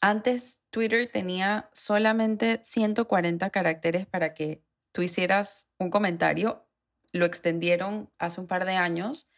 Antes 0.00 0.62
Twitter 0.70 1.10
tenía 1.12 1.68
solamente 1.74 2.60
140 2.62 3.50
caracteres 3.50 4.06
para 4.06 4.32
que 4.32 4.64
tú 4.92 5.02
hicieras 5.02 5.68
un 5.78 5.90
comentario. 5.90 6.66
Lo 7.12 7.26
extendieron 7.26 8.10
hace 8.18 8.40
un 8.40 8.46
par 8.46 8.64
de 8.64 8.76
años. 8.76 9.28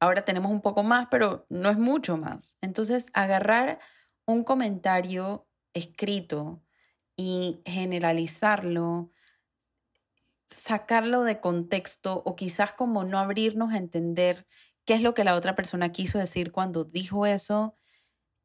Ahora 0.00 0.24
tenemos 0.24 0.50
un 0.50 0.62
poco 0.62 0.82
más, 0.82 1.08
pero 1.10 1.44
no 1.50 1.68
es 1.68 1.78
mucho 1.78 2.16
más. 2.16 2.56
Entonces, 2.62 3.10
agarrar 3.12 3.78
un 4.24 4.42
comentario 4.42 5.46
escrito 5.74 6.62
y 7.18 7.60
generalizarlo, 7.66 9.10
sacarlo 10.46 11.24
de 11.24 11.40
contexto 11.40 12.22
o 12.24 12.36
quizás 12.36 12.72
como 12.72 13.02
no 13.02 13.18
abrirnos 13.18 13.72
a 13.72 13.76
entender 13.76 14.46
qué 14.86 14.94
es 14.94 15.02
lo 15.02 15.14
que 15.14 15.24
la 15.24 15.34
otra 15.34 15.56
persona 15.56 15.90
quiso 15.90 16.18
decir 16.18 16.52
cuando 16.52 16.84
dijo 16.84 17.26
eso 17.26 17.76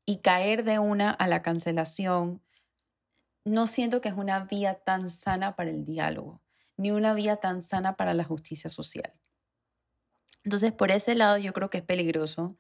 y 0.06 0.22
caer 0.22 0.64
de 0.64 0.80
una 0.80 1.12
a 1.12 1.28
la 1.28 1.44
cancelación, 1.44 2.42
no 3.46 3.68
siento 3.68 4.02
que 4.02 4.10
es 4.10 4.16
una 4.16 4.46
vía 4.46 4.74
tan 4.84 5.10
sana 5.10 5.56
para 5.56 5.70
el 5.70 5.86
diálogo, 5.86 6.42
ni 6.76 6.90
una 6.90 7.14
vía 7.14 7.38
tan 7.38 7.62
sana 7.62 7.96
para 7.96 8.16
la 8.16 8.24
justicia 8.24 8.72
social. 8.72 9.14
Entonces, 10.44 10.74
por 10.74 10.90
ese 10.92 11.14
lado 11.14 11.38
yo 11.38 11.54
creo 11.54 11.70
que 11.70 11.78
es 11.78 11.84
peligroso. 11.84 12.58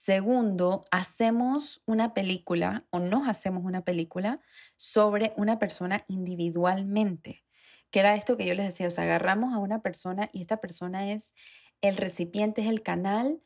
Segundo, 0.00 0.84
hacemos 0.92 1.82
una 1.84 2.14
película 2.14 2.86
o 2.90 3.00
nos 3.00 3.26
hacemos 3.26 3.64
una 3.64 3.84
película 3.84 4.40
sobre 4.76 5.32
una 5.36 5.58
persona 5.58 6.04
individualmente, 6.06 7.44
que 7.90 7.98
era 7.98 8.14
esto 8.14 8.36
que 8.36 8.46
yo 8.46 8.54
les 8.54 8.66
decía, 8.66 8.86
o 8.86 8.92
sea, 8.92 9.02
agarramos 9.02 9.52
a 9.52 9.58
una 9.58 9.82
persona 9.82 10.30
y 10.32 10.40
esta 10.40 10.58
persona 10.58 11.10
es 11.10 11.34
el 11.80 11.96
recipiente, 11.96 12.62
es 12.62 12.68
el 12.68 12.84
canal 12.84 13.42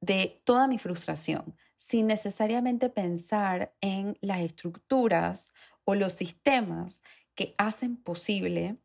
de 0.00 0.40
toda 0.44 0.68
mi 0.68 0.78
frustración, 0.78 1.56
sin 1.76 2.06
necesariamente 2.06 2.88
pensar 2.88 3.74
en 3.80 4.16
las 4.20 4.38
estructuras 4.38 5.52
o 5.82 5.96
los 5.96 6.12
sistemas 6.12 7.02
que 7.34 7.54
hacen 7.58 7.96
posible 7.96 8.76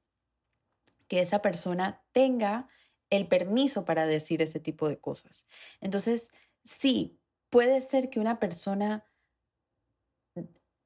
que 1.07 1.21
esa 1.21 1.43
persona 1.43 2.03
tenga 2.11 2.67
el 3.11 3.27
permiso 3.27 3.85
para 3.85 4.05
decir 4.05 4.41
ese 4.41 4.59
tipo 4.59 4.89
de 4.89 4.99
cosas. 4.99 5.45
Entonces, 5.79 6.33
sí, 6.67 7.19
puede 7.49 7.81
ser 7.81 8.09
que 8.09 8.19
una 8.19 8.39
persona 8.39 9.05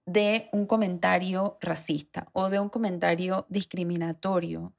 dé 0.05 0.49
un 0.51 0.65
comentario 0.65 1.57
racista 1.61 2.29
o 2.33 2.49
de 2.49 2.59
un 2.59 2.69
comentario 2.69 3.45
discriminatorio 3.49 4.75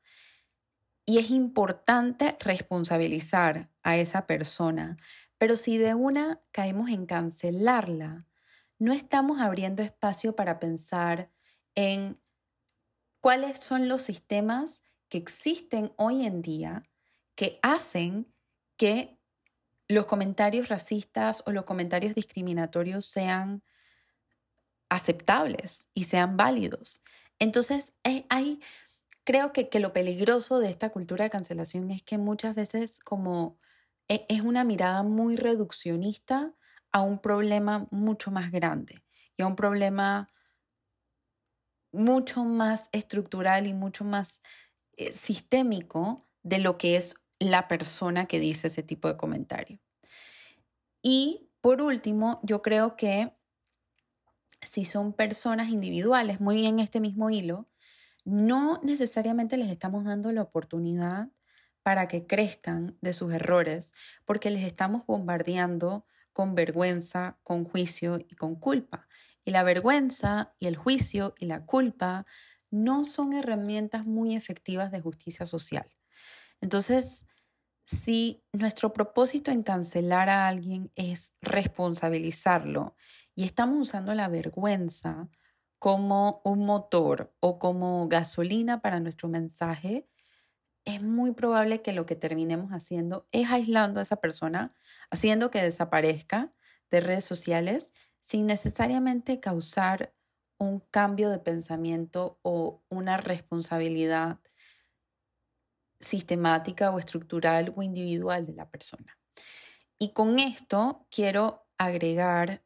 y 1.04 1.18
es 1.18 1.30
importante 1.30 2.36
responsabilizar 2.40 3.70
a 3.82 3.96
esa 3.96 4.26
persona 4.26 4.96
pero 5.42 5.56
si 5.56 5.76
de 5.76 5.96
una 5.96 6.40
caemos 6.52 6.88
en 6.90 7.04
cancelarla, 7.04 8.28
no 8.78 8.92
estamos 8.92 9.40
abriendo 9.40 9.82
espacio 9.82 10.36
para 10.36 10.60
pensar 10.60 11.32
en 11.74 12.22
cuáles 13.20 13.58
son 13.58 13.88
los 13.88 14.02
sistemas 14.02 14.84
que 15.08 15.18
existen 15.18 15.92
hoy 15.96 16.26
en 16.26 16.42
día 16.42 16.84
que 17.34 17.58
hacen 17.60 18.32
que 18.76 19.18
los 19.92 20.06
comentarios 20.06 20.68
racistas 20.68 21.42
o 21.46 21.52
los 21.52 21.64
comentarios 21.64 22.14
discriminatorios 22.14 23.06
sean 23.06 23.62
aceptables 24.88 25.88
y 25.94 26.04
sean 26.04 26.36
válidos. 26.36 27.02
Entonces, 27.38 27.94
eh, 28.04 28.26
hay, 28.28 28.60
creo 29.24 29.52
que, 29.52 29.68
que 29.68 29.80
lo 29.80 29.92
peligroso 29.92 30.58
de 30.58 30.70
esta 30.70 30.90
cultura 30.90 31.24
de 31.24 31.30
cancelación 31.30 31.90
es 31.90 32.02
que 32.02 32.18
muchas 32.18 32.54
veces 32.54 33.00
como 33.00 33.58
e, 34.08 34.26
es 34.28 34.42
una 34.42 34.64
mirada 34.64 35.02
muy 35.02 35.36
reduccionista 35.36 36.54
a 36.92 37.00
un 37.02 37.18
problema 37.18 37.86
mucho 37.90 38.30
más 38.30 38.50
grande 38.50 39.02
y 39.36 39.42
a 39.42 39.46
un 39.46 39.56
problema 39.56 40.28
mucho 41.92 42.44
más 42.44 42.88
estructural 42.92 43.66
y 43.66 43.74
mucho 43.74 44.04
más 44.04 44.42
eh, 44.96 45.12
sistémico 45.12 46.26
de 46.42 46.58
lo 46.58 46.78
que 46.78 46.96
es 46.96 47.16
la 47.50 47.68
persona 47.68 48.26
que 48.26 48.38
dice 48.38 48.68
ese 48.68 48.82
tipo 48.82 49.08
de 49.08 49.16
comentario. 49.16 49.80
Y 51.02 51.50
por 51.60 51.82
último, 51.82 52.40
yo 52.42 52.62
creo 52.62 52.96
que 52.96 53.32
si 54.60 54.84
son 54.84 55.12
personas 55.12 55.68
individuales, 55.68 56.40
muy 56.40 56.66
en 56.66 56.78
este 56.78 57.00
mismo 57.00 57.30
hilo, 57.30 57.68
no 58.24 58.80
necesariamente 58.82 59.56
les 59.56 59.70
estamos 59.70 60.04
dando 60.04 60.30
la 60.32 60.42
oportunidad 60.42 61.28
para 61.82 62.06
que 62.06 62.26
crezcan 62.26 62.96
de 63.00 63.12
sus 63.12 63.32
errores, 63.34 63.92
porque 64.24 64.50
les 64.50 64.64
estamos 64.64 65.04
bombardeando 65.06 66.06
con 66.32 66.54
vergüenza, 66.54 67.38
con 67.42 67.64
juicio 67.64 68.18
y 68.18 68.36
con 68.36 68.54
culpa. 68.54 69.08
Y 69.44 69.50
la 69.50 69.64
vergüenza 69.64 70.48
y 70.60 70.66
el 70.66 70.76
juicio 70.76 71.34
y 71.38 71.46
la 71.46 71.66
culpa 71.66 72.26
no 72.70 73.02
son 73.04 73.32
herramientas 73.32 74.06
muy 74.06 74.36
efectivas 74.36 74.92
de 74.92 75.00
justicia 75.00 75.44
social. 75.44 75.88
Entonces, 76.62 77.26
si 77.84 78.42
nuestro 78.52 78.92
propósito 78.94 79.50
en 79.50 79.62
cancelar 79.62 80.30
a 80.30 80.46
alguien 80.46 80.90
es 80.94 81.34
responsabilizarlo 81.42 82.96
y 83.34 83.44
estamos 83.44 83.88
usando 83.88 84.14
la 84.14 84.28
vergüenza 84.28 85.28
como 85.78 86.40
un 86.44 86.64
motor 86.64 87.34
o 87.40 87.58
como 87.58 88.06
gasolina 88.08 88.80
para 88.80 89.00
nuestro 89.00 89.28
mensaje, 89.28 90.08
es 90.84 91.02
muy 91.02 91.32
probable 91.32 91.82
que 91.82 91.92
lo 91.92 92.06
que 92.06 92.14
terminemos 92.14 92.70
haciendo 92.70 93.26
es 93.32 93.50
aislando 93.50 93.98
a 93.98 94.04
esa 94.04 94.16
persona, 94.16 94.74
haciendo 95.10 95.50
que 95.50 95.62
desaparezca 95.62 96.52
de 96.90 97.00
redes 97.00 97.24
sociales 97.24 97.92
sin 98.20 98.46
necesariamente 98.46 99.40
causar 99.40 100.14
un 100.58 100.78
cambio 100.78 101.30
de 101.30 101.40
pensamiento 101.40 102.38
o 102.42 102.84
una 102.88 103.16
responsabilidad 103.16 104.38
sistemática 106.02 106.90
o 106.90 106.98
estructural 106.98 107.72
o 107.76 107.82
individual 107.82 108.44
de 108.46 108.52
la 108.52 108.68
persona. 108.68 109.18
Y 109.98 110.12
con 110.12 110.38
esto 110.38 111.06
quiero 111.10 111.66
agregar 111.78 112.62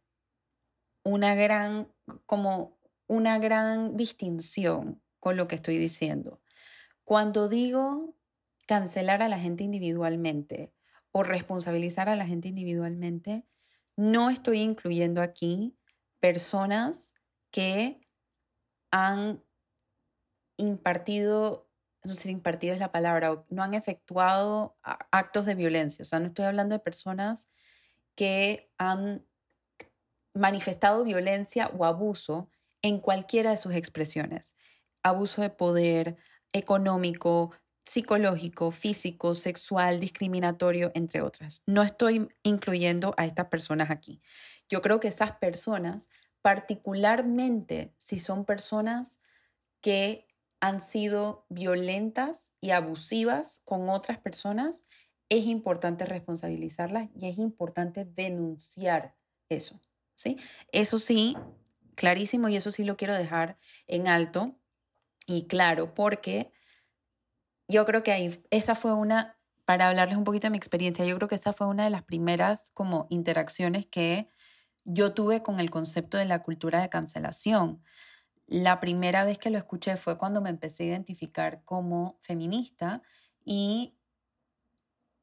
una 1.05 1.35
gran, 1.35 1.93
como 2.27 2.79
una 3.07 3.39
gran 3.39 3.97
distinción 3.97 5.03
con 5.21 5.37
lo 5.37 5.47
que 5.47 5.55
estoy 5.55 5.77
diciendo. 5.77 6.41
Cuando 7.05 7.49
digo 7.49 8.17
cancelar 8.67 9.23
a 9.23 9.29
la 9.29 9.39
gente 9.39 9.63
individualmente 9.63 10.73
o 11.13 11.23
responsabilizar 11.23 12.09
a 12.09 12.17
la 12.17 12.27
gente 12.27 12.49
individualmente, 12.49 13.47
no 13.97 14.29
estoy 14.29 14.61
incluyendo 14.61 15.23
aquí 15.23 15.79
personas 16.21 17.15
que 17.51 18.01
han 18.91 19.43
impartido 20.57 21.66
no 22.07 22.15
sé 22.15 22.23
si 22.23 22.31
impartido 22.31 22.73
es 22.73 22.79
la 22.79 22.93
palabra, 22.93 23.45
no 23.51 23.63
han 23.63 23.75
efectuado 23.75 24.77
actos 24.83 25.45
de 25.45 25.57
violencia. 25.57 26.03
O 26.03 26.07
sea, 26.07 26.21
no 26.21 26.29
estoy 26.29 26.45
hablando 26.45 26.75
de 26.75 26.79
personas 26.79 27.51
que 28.15 28.71
han 28.79 29.27
manifestado 30.33 31.03
violencia 31.03 31.69
o 31.77 31.85
abuso 31.85 32.49
en 32.81 33.01
cualquiera 33.01 33.51
de 33.51 33.57
sus 33.57 33.75
expresiones. 33.75 34.55
Abuso 35.03 35.43
de 35.43 35.51
poder 35.51 36.17
económico, 36.53 37.51
psicológico, 37.85 38.71
físico, 38.71 39.35
sexual, 39.35 39.99
discriminatorio, 39.99 40.93
entre 40.95 41.23
otras. 41.23 41.63
No 41.67 41.83
estoy 41.83 42.29
incluyendo 42.45 43.15
a 43.17 43.27
estas 43.27 43.47
personas 43.47 43.91
aquí. 43.91 44.23
Yo 44.69 44.81
creo 44.81 45.01
que 45.01 45.09
esas 45.09 45.33
personas, 45.33 46.09
particularmente 46.41 47.93
si 47.99 48.21
son 48.21 48.45
personas 48.45 49.19
que 49.81 50.27
han 50.61 50.81
sido 50.81 51.47
violentas 51.49 52.53
y 52.61 52.71
abusivas 52.71 53.61
con 53.65 53.89
otras 53.89 54.19
personas, 54.19 54.87
es 55.29 55.47
importante 55.47 56.05
responsabilizarlas 56.05 57.09
y 57.15 57.29
es 57.29 57.39
importante 57.39 58.05
denunciar 58.05 59.17
eso, 59.49 59.81
¿sí? 60.15 60.39
Eso 60.73 60.99
sí, 60.99 61.37
clarísimo 61.95 62.49
y 62.49 62.57
eso 62.57 62.71
sí 62.71 62.85
lo 62.85 62.97
quiero 62.97 63.15
dejar 63.15 63.59
en 63.87 64.09
alto 64.09 64.59
y 65.27 65.47
claro, 65.47 65.95
porque 65.95 66.53
yo 67.69 67.85
creo 67.85 68.03
que 68.03 68.13
ahí, 68.13 68.41
esa 68.51 68.75
fue 68.75 68.93
una, 68.93 69.39
para 69.65 69.89
hablarles 69.89 70.17
un 70.17 70.25
poquito 70.25 70.47
de 70.47 70.53
mi 70.53 70.59
experiencia, 70.59 71.05
yo 71.05 71.17
creo 71.17 71.29
que 71.29 71.35
esa 71.35 71.53
fue 71.53 71.67
una 71.67 71.85
de 71.85 71.91
las 71.91 72.05
primeras 72.05 72.71
como 72.71 73.07
interacciones 73.11 73.87
que 73.87 74.31
yo 74.85 75.13
tuve 75.15 75.43
con 75.43 75.59
el 75.59 75.71
concepto 75.71 76.17
de 76.17 76.27
la 76.27 76.45
cultura 76.45 76.81
de 76.81 76.89
cancelación. 76.89 77.83
La 78.47 78.79
primera 78.79 79.25
vez 79.25 79.39
que 79.39 79.51
lo 79.51 79.59
escuché 79.59 79.97
fue 79.97 80.19
cuando 80.19 80.41
me 80.41 80.51
empecé 80.51 80.85
a 80.85 80.87
identificar 80.87 81.65
como 81.65 82.19
feminista 82.23 83.03
y 83.45 83.97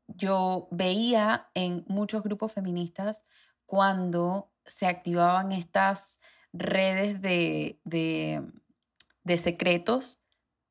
yo 0.07 0.67
veía 0.71 1.49
en 1.53 1.85
muchos 1.87 2.21
grupos 2.23 2.51
feministas 2.51 3.23
cuando 3.65 4.51
se 4.65 4.87
activaban 4.87 5.51
estas 5.51 6.19
redes 6.51 7.21
de, 7.21 7.79
de, 7.83 9.37
secretos 9.37 10.19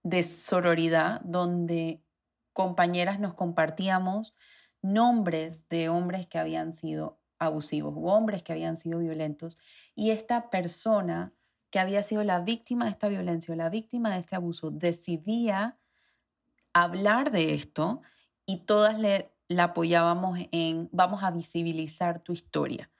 de 0.03 0.22
sororidad 0.22 1.20
donde 1.22 2.03
compañeras 2.53 3.18
nos 3.18 3.35
compartíamos 3.35 4.35
nombres 4.83 5.68
de 5.68 5.88
hombres 5.88 6.26
que 6.26 6.38
habían 6.38 6.72
sido 6.72 7.20
abusivos 7.38 7.94
o 7.96 8.12
hombres 8.12 8.42
que 8.42 8.53
habían 8.53 8.76
sido 8.76 8.98
violentos 8.98 9.59
y 9.94 10.11
esta 10.11 10.50
persona 10.50 11.33
que 11.72 11.80
había 11.80 12.02
sido 12.02 12.22
la 12.22 12.38
víctima 12.38 12.85
de 12.85 12.92
esta 12.92 13.08
violencia 13.08 13.52
o 13.52 13.56
la 13.56 13.70
víctima 13.70 14.11
de 14.11 14.20
este 14.20 14.37
abuso 14.37 14.70
decidía 14.70 15.78
hablar 16.74 17.32
de 17.32 17.54
esto 17.54 18.02
y 18.46 18.58
todas 18.58 18.98
le 18.98 19.32
la 19.48 19.64
apoyábamos 19.64 20.38
en 20.52 20.88
vamos 20.92 21.22
a 21.22 21.30
visibilizar 21.30 22.20
tu 22.20 22.32
historia. 22.32 22.90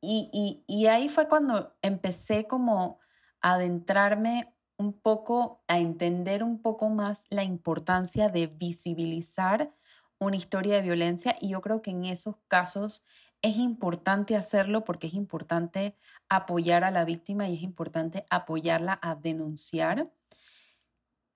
Y, 0.00 0.64
y, 0.66 0.86
ahí 0.86 1.08
fue 1.08 1.28
cuando 1.28 1.76
empecé 1.80 2.46
como 2.48 2.98
a 3.40 3.52
adentrarme 3.52 4.52
un 4.76 4.92
poco, 4.92 5.62
a 5.68 5.78
entender 5.78 6.42
un 6.42 6.60
poco 6.60 6.88
más 6.88 7.26
la 7.30 7.44
importancia 7.44 8.28
de 8.28 8.48
visibilizar 8.48 9.72
una 10.18 10.36
historia 10.36 10.74
de 10.74 10.82
violencia 10.82 11.36
y 11.40 11.50
yo 11.50 11.60
creo 11.60 11.82
que 11.82 11.92
en 11.92 12.04
esos 12.04 12.36
casos 12.48 13.04
es 13.42 13.56
importante 13.56 14.36
hacerlo 14.36 14.84
porque 14.84 15.08
es 15.08 15.14
importante 15.14 15.96
apoyar 16.28 16.84
a 16.84 16.90
la 16.90 17.04
víctima 17.04 17.48
y 17.48 17.56
es 17.56 17.62
importante 17.62 18.24
apoyarla 18.30 18.98
a 19.02 19.16
denunciar. 19.16 20.10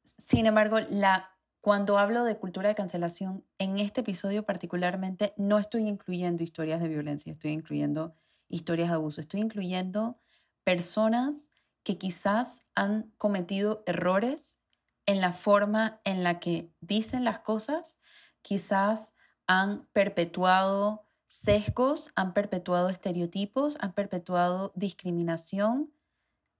Sin 0.05 0.47
embargo, 0.47 0.79
la, 0.88 1.37
cuando 1.61 1.99
hablo 1.99 2.23
de 2.23 2.38
cultura 2.38 2.69
de 2.69 2.77
cancelación, 2.77 3.45
en 3.59 3.79
este 3.79 4.03
episodio 4.03 4.45
particularmente 4.45 5.35
no 5.37 5.59
estoy 5.59 5.88
incluyendo 5.88 6.45
historias 6.45 6.81
de 6.81 6.88
violencia, 6.88 7.33
estoy 7.33 7.51
incluyendo 7.51 8.14
historias 8.49 8.88
de 8.88 8.95
abuso, 8.95 9.21
estoy 9.21 9.40
incluyendo 9.40 10.21
personas 10.62 11.51
que 11.83 11.99
quizás 11.99 12.66
han 12.77 13.12
cometido 13.19 13.83
errores 13.87 14.59
en 15.07 15.21
la 15.21 15.33
forma 15.33 16.01
en 16.05 16.23
la 16.23 16.38
que 16.38 16.73
dicen 16.81 17.25
las 17.25 17.40
cosas, 17.40 17.99
quizás 18.42 19.14
han 19.47 19.87
perpetuado 19.92 21.06
sesgos, 21.29 22.11
han 22.15 22.33
perpetuado 22.35 22.89
estereotipos, 22.89 23.77
han 23.81 23.93
perpetuado 23.93 24.73
discriminación 24.75 25.93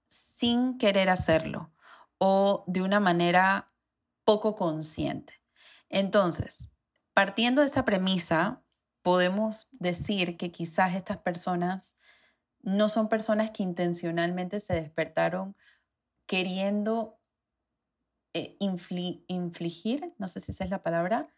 sin 0.07 0.77
querer 0.77 1.09
hacerlo 1.09 1.71
o 2.17 2.63
de 2.67 2.81
una 2.81 2.99
manera 2.99 3.71
poco 4.23 4.55
consciente. 4.55 5.41
Entonces, 5.89 6.71
partiendo 7.13 7.61
de 7.61 7.67
esa 7.67 7.85
premisa, 7.85 8.61
podemos 9.01 9.67
decir 9.71 10.37
que 10.37 10.51
quizás 10.51 10.95
estas 10.95 11.17
personas 11.17 11.97
no 12.61 12.89
son 12.89 13.07
personas 13.07 13.51
que 13.51 13.63
intencionalmente 13.63 14.59
se 14.59 14.73
despertaron 14.73 15.55
queriendo 16.25 17.17
eh, 18.33 18.57
infligir, 18.59 20.13
no 20.17 20.27
sé 20.27 20.41
si 20.41 20.51
esa 20.51 20.65
es 20.65 20.69
la 20.69 20.83
palabra, 20.83 21.33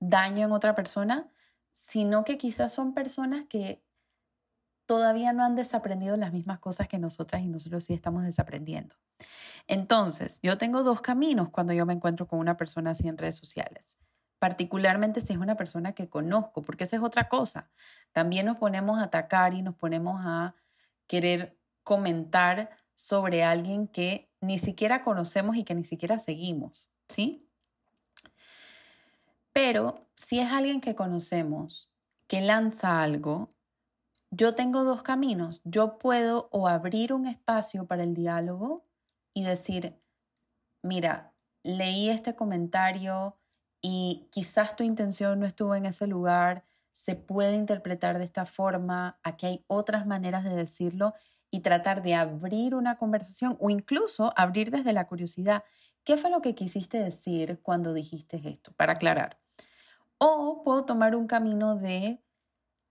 daño 0.00 0.44
en 0.46 0.52
otra 0.52 0.74
persona, 0.74 1.30
sino 1.74 2.24
que 2.24 2.38
quizás 2.38 2.72
son 2.72 2.94
personas 2.94 3.46
que 3.48 3.82
todavía 4.86 5.32
no 5.32 5.44
han 5.44 5.56
desaprendido 5.56 6.16
las 6.16 6.32
mismas 6.32 6.60
cosas 6.60 6.86
que 6.86 6.98
nosotras 6.98 7.42
y 7.42 7.48
nosotros 7.48 7.82
sí 7.82 7.94
estamos 7.94 8.22
desaprendiendo. 8.22 8.94
Entonces, 9.66 10.38
yo 10.40 10.56
tengo 10.56 10.84
dos 10.84 11.00
caminos 11.00 11.48
cuando 11.50 11.72
yo 11.72 11.84
me 11.84 11.92
encuentro 11.92 12.28
con 12.28 12.38
una 12.38 12.56
persona 12.56 12.90
así 12.90 13.08
en 13.08 13.18
redes 13.18 13.34
sociales, 13.34 13.98
particularmente 14.38 15.20
si 15.20 15.32
es 15.32 15.38
una 15.38 15.56
persona 15.56 15.94
que 15.94 16.08
conozco, 16.08 16.62
porque 16.62 16.84
esa 16.84 16.94
es 16.94 17.02
otra 17.02 17.28
cosa. 17.28 17.72
También 18.12 18.46
nos 18.46 18.58
ponemos 18.58 19.00
a 19.00 19.04
atacar 19.04 19.52
y 19.52 19.62
nos 19.62 19.74
ponemos 19.74 20.20
a 20.24 20.54
querer 21.08 21.58
comentar 21.82 22.70
sobre 22.94 23.42
alguien 23.42 23.88
que 23.88 24.30
ni 24.40 24.60
siquiera 24.60 25.02
conocemos 25.02 25.56
y 25.56 25.64
que 25.64 25.74
ni 25.74 25.84
siquiera 25.84 26.20
seguimos, 26.20 26.88
¿sí? 27.08 27.50
Pero 29.54 30.08
si 30.16 30.40
es 30.40 30.50
alguien 30.52 30.80
que 30.80 30.96
conocemos, 30.96 31.88
que 32.26 32.40
lanza 32.40 33.02
algo, 33.02 33.54
yo 34.30 34.56
tengo 34.56 34.82
dos 34.82 35.02
caminos. 35.02 35.60
Yo 35.64 35.96
puedo 35.98 36.48
o 36.50 36.66
abrir 36.66 37.12
un 37.12 37.26
espacio 37.26 37.86
para 37.86 38.02
el 38.02 38.14
diálogo 38.14 38.84
y 39.32 39.44
decir, 39.44 39.96
mira, 40.82 41.34
leí 41.62 42.10
este 42.10 42.34
comentario 42.34 43.38
y 43.80 44.28
quizás 44.32 44.74
tu 44.74 44.82
intención 44.82 45.38
no 45.38 45.46
estuvo 45.46 45.76
en 45.76 45.86
ese 45.86 46.08
lugar, 46.08 46.64
se 46.90 47.14
puede 47.14 47.56
interpretar 47.56 48.18
de 48.18 48.24
esta 48.24 48.46
forma, 48.46 49.20
aquí 49.22 49.46
hay 49.46 49.64
otras 49.68 50.04
maneras 50.06 50.42
de 50.42 50.56
decirlo 50.56 51.14
y 51.50 51.60
tratar 51.60 52.02
de 52.02 52.14
abrir 52.16 52.74
una 52.74 52.98
conversación 52.98 53.56
o 53.60 53.70
incluso 53.70 54.32
abrir 54.36 54.72
desde 54.72 54.92
la 54.92 55.06
curiosidad, 55.06 55.62
¿qué 56.02 56.16
fue 56.16 56.30
lo 56.30 56.40
que 56.42 56.56
quisiste 56.56 56.98
decir 56.98 57.60
cuando 57.62 57.94
dijiste 57.94 58.40
esto? 58.44 58.72
Para 58.76 58.94
aclarar. 58.94 59.43
O 60.18 60.62
puedo 60.64 60.84
tomar 60.84 61.16
un 61.16 61.26
camino 61.26 61.76
de 61.76 62.22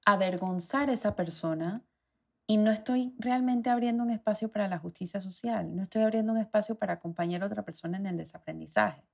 avergonzar 0.06 0.90
a 0.90 0.94
esa 0.94 1.16
persona 1.16 1.84
y 2.48 2.58
no 2.58 2.72
estoy 2.72 3.16
realmente 3.20 3.70
abriendo 3.70 4.04
un 4.04 4.12
espacio 4.12 4.52
para 4.52 4.68
la 4.68 4.78
justicia 4.78 5.22
social, 5.22 5.76
no 5.76 5.84
estoy 5.84 6.04
abriendo 6.04 6.34
un 6.34 6.40
espacio 6.40 6.76
para 6.76 6.94
acompañar 6.94 7.44
a 7.44 7.48
otra 7.48 7.64
persona 7.64 7.98
en 7.98 8.06
el 8.06 8.18
desaprendizaje. 8.18 9.08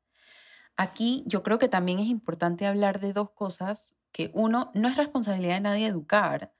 aquí 0.78 1.24
yo 1.28 1.44
creo 1.44 1.60
que 1.60 1.70
también 1.70 2.00
es 2.00 2.08
importante 2.08 2.66
hablar 2.66 3.00
de 3.00 3.14
dos 3.14 3.32
cosas 3.32 3.96
que 4.12 4.32
uno, 4.34 4.72
no 4.76 4.88
es 4.88 4.98
responsabilidad 4.98 5.56
de 5.56 5.62
nadie 5.62 5.88
educar, 5.88 6.54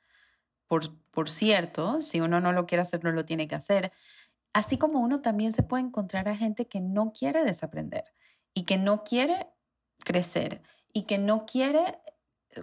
por, 0.68 0.98
por 1.12 1.30
cierto, 1.30 2.02
si 2.02 2.22
uno 2.22 2.42
no 2.42 2.54
lo 2.54 2.66
quiere 2.68 2.82
hacer, 2.84 3.04
no 3.04 3.12
lo 3.12 3.26
tiene 3.26 3.48
que 3.48 3.56
hacer, 3.56 3.92
así 4.54 4.78
como 4.78 5.00
uno 5.00 5.22
también 5.22 5.54
se 5.54 5.64
puede 5.64 5.84
encontrar 5.84 6.30
a 6.30 6.38
gente 6.38 6.68
que 6.68 6.82
no 6.82 7.14
quiere 7.14 7.44
desaprender 7.44 8.06
y 8.54 8.66
que 8.66 8.78
no 8.78 9.04
quiere 9.04 9.50
crecer 10.06 10.64
y 10.94 11.04
que 11.04 11.18
no 11.18 11.46
quiere 11.46 12.00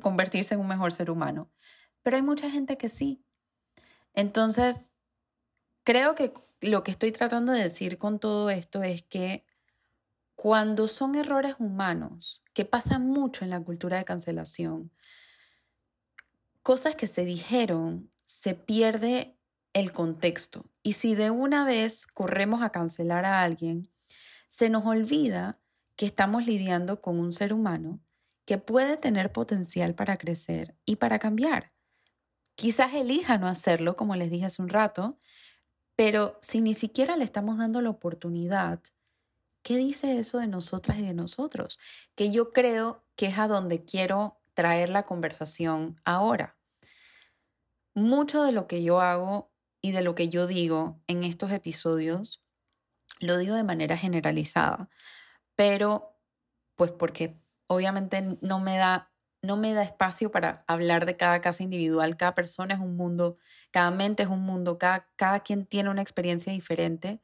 convertirse 0.03 0.55
en 0.55 0.61
un 0.61 0.69
mejor 0.69 0.93
ser 0.93 1.11
humano. 1.11 1.51
Pero 2.03 2.17
hay 2.17 2.23
mucha 2.23 2.51
gente 2.51 2.77
que 2.77 2.89
sí. 2.89 3.25
Entonces, 4.15 4.97
creo 5.85 6.15
que 6.15 6.33
lo 6.61 6.83
que 6.83 6.91
estoy 6.91 7.13
tratando 7.13 7.53
de 7.53 7.63
decir 7.63 7.99
con 7.99 8.19
todo 8.19 8.51
esto 8.51 8.83
es 8.83 9.03
que 9.03 9.45
cuando 10.35 10.89
son 10.89 11.15
errores 11.15 11.57
humanos, 11.59 12.43
que 12.53 12.65
pasan 12.65 13.07
mucho 13.09 13.45
en 13.45 13.51
la 13.51 13.61
cultura 13.61 13.97
de 13.97 14.05
cancelación, 14.05 14.93
cosas 16.63 16.95
que 16.97 17.07
se 17.07 17.25
dijeron, 17.25 18.11
se 18.25 18.55
pierde 18.55 19.39
el 19.73 19.93
contexto. 19.93 20.71
Y 20.83 20.95
si 20.95 21.15
de 21.15 21.31
una 21.31 21.65
vez 21.65 22.07
corremos 22.07 22.63
a 22.63 22.71
cancelar 22.71 23.25
a 23.25 23.43
alguien, 23.43 23.91
se 24.49 24.71
nos 24.71 24.85
olvida 24.85 25.59
que 25.97 26.07
estamos 26.07 26.47
lidiando 26.47 27.01
con 27.01 27.19
un 27.19 27.33
ser 27.33 27.53
humano 27.53 28.01
que 28.47 28.59
puede 28.59 28.97
tener 28.97 29.33
potencial 29.33 29.95
para 29.95 30.17
crecer 30.17 30.77
y 30.87 30.97
para 30.97 31.19
cambiar. 31.19 31.73
Quizás 32.55 32.95
elija 32.95 33.37
no 33.37 33.49
hacerlo, 33.49 33.97
como 33.97 34.17
les 34.17 34.31
dije 34.31 34.47
hace 34.47 34.63
un 34.63 34.71
rato, 34.71 35.19
pero 35.97 36.39
si 36.41 36.61
ni 36.61 36.73
siquiera 36.73 37.17
le 37.17 37.25
estamos 37.25 37.59
dando 37.59 37.83
la 37.83 37.91
oportunidad, 37.91 38.81
¿qué 39.63 39.77
dice 39.77 40.19
eso 40.19 40.39
de 40.39 40.47
nosotras 40.47 40.99
y 40.99 41.03
de 41.03 41.13
nosotros? 41.13 41.77
Que 42.15 42.31
yo 42.31 42.53
creo 42.53 43.05
que 43.17 43.27
es 43.27 43.39
a 43.39 43.49
donde 43.49 43.85
quiero 43.85 44.41
traer 44.55 44.91
la 44.91 45.05
conversación 45.05 46.01
ahora. 46.05 46.57
Mucho 47.95 48.43
de 48.45 48.53
lo 48.53 48.69
que 48.69 48.83
yo 48.83 49.01
hago 49.01 49.53
y 49.83 49.93
de 49.93 50.03
lo 50.03 50.15
que 50.15 50.29
yo 50.29 50.47
digo 50.47 51.01
en 51.07 51.25
estos 51.25 51.51
episodios, 51.51 52.43
lo 53.19 53.39
digo 53.39 53.55
de 53.55 53.65
manera 53.65 53.97
generalizada, 53.97 54.89
pero 55.57 56.17
pues 56.77 56.93
porque 56.93 57.41
obviamente 57.69 58.39
no 58.41 58.61
me 58.61 58.77
da 58.79 59.11
no 59.43 59.57
me 59.57 59.73
da 59.75 59.83
espacio 59.85 60.31
para 60.31 60.65
hablar 60.67 61.07
de 61.07 61.17
cada 61.17 61.41
caso 61.41 61.63
individual. 61.63 62.17
Cada 62.17 62.35
persona 62.35 62.75
es 62.75 62.81
un 62.81 62.97
mundo, 62.97 63.39
cada 63.71 63.91
mente 63.91 64.25
es 64.25 64.29
un 64.29 64.41
mundo, 64.41 64.79
cada, 64.79 65.09
cada 65.17 65.41
quien 65.41 65.67
tiene 65.67 65.91
una 65.91 66.03
experiencia 66.03 66.53
diferente. 66.53 67.21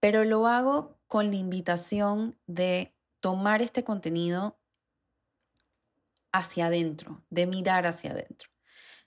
Pero 0.00 0.24
lo 0.24 0.46
hago 0.46 0.98
con 1.06 1.30
la 1.30 1.36
invitación 1.36 2.38
de 2.46 2.94
tomar 3.20 3.62
este 3.62 3.82
contenido 3.82 4.58
hacia 6.32 6.66
adentro, 6.66 7.24
de 7.30 7.46
mirar 7.46 7.86
hacia 7.86 8.10
adentro. 8.10 8.50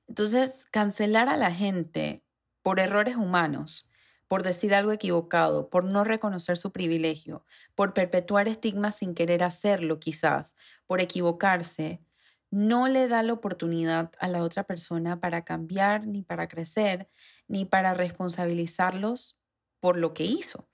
Entonces, 0.08 0.65
cancelar 0.65 1.30
a 1.30 1.38
la 1.38 1.52
gente 1.52 2.26
por 2.63 2.80
errores 2.80 3.15
humanos 3.15 3.90
por 4.32 4.44
decir 4.44 4.74
algo 4.74 4.94
equivocado, 4.94 5.70
por 5.70 5.84
no 5.84 6.06
reconocer 6.06 6.56
su 6.56 6.72
privilegio, 6.72 7.44
por 7.76 7.94
perpetuar 7.94 8.48
estigmas 8.48 8.96
sin 8.96 9.13
querer 9.13 9.44
hacerlo 9.44 10.00
quizás, 10.00 10.56
por 10.86 11.02
equivocarse, 11.02 12.02
no 12.50 12.88
le 12.88 13.10
da 13.10 13.24
la 13.24 13.34
oportunidad 13.34 14.13
a 14.20 14.30
la 14.30 14.41
otra 14.44 14.63
persona 14.63 15.20
para 15.20 15.44
cambiar, 15.44 16.08
ni 16.08 16.24
para 16.24 16.48
crecer, 16.48 17.10
ni 17.50 17.65
para 17.65 17.94
responsabilizarlos 17.94 19.38
por 19.82 19.98
lo 19.98 20.13
que 20.13 20.24
hizo. 20.24 20.70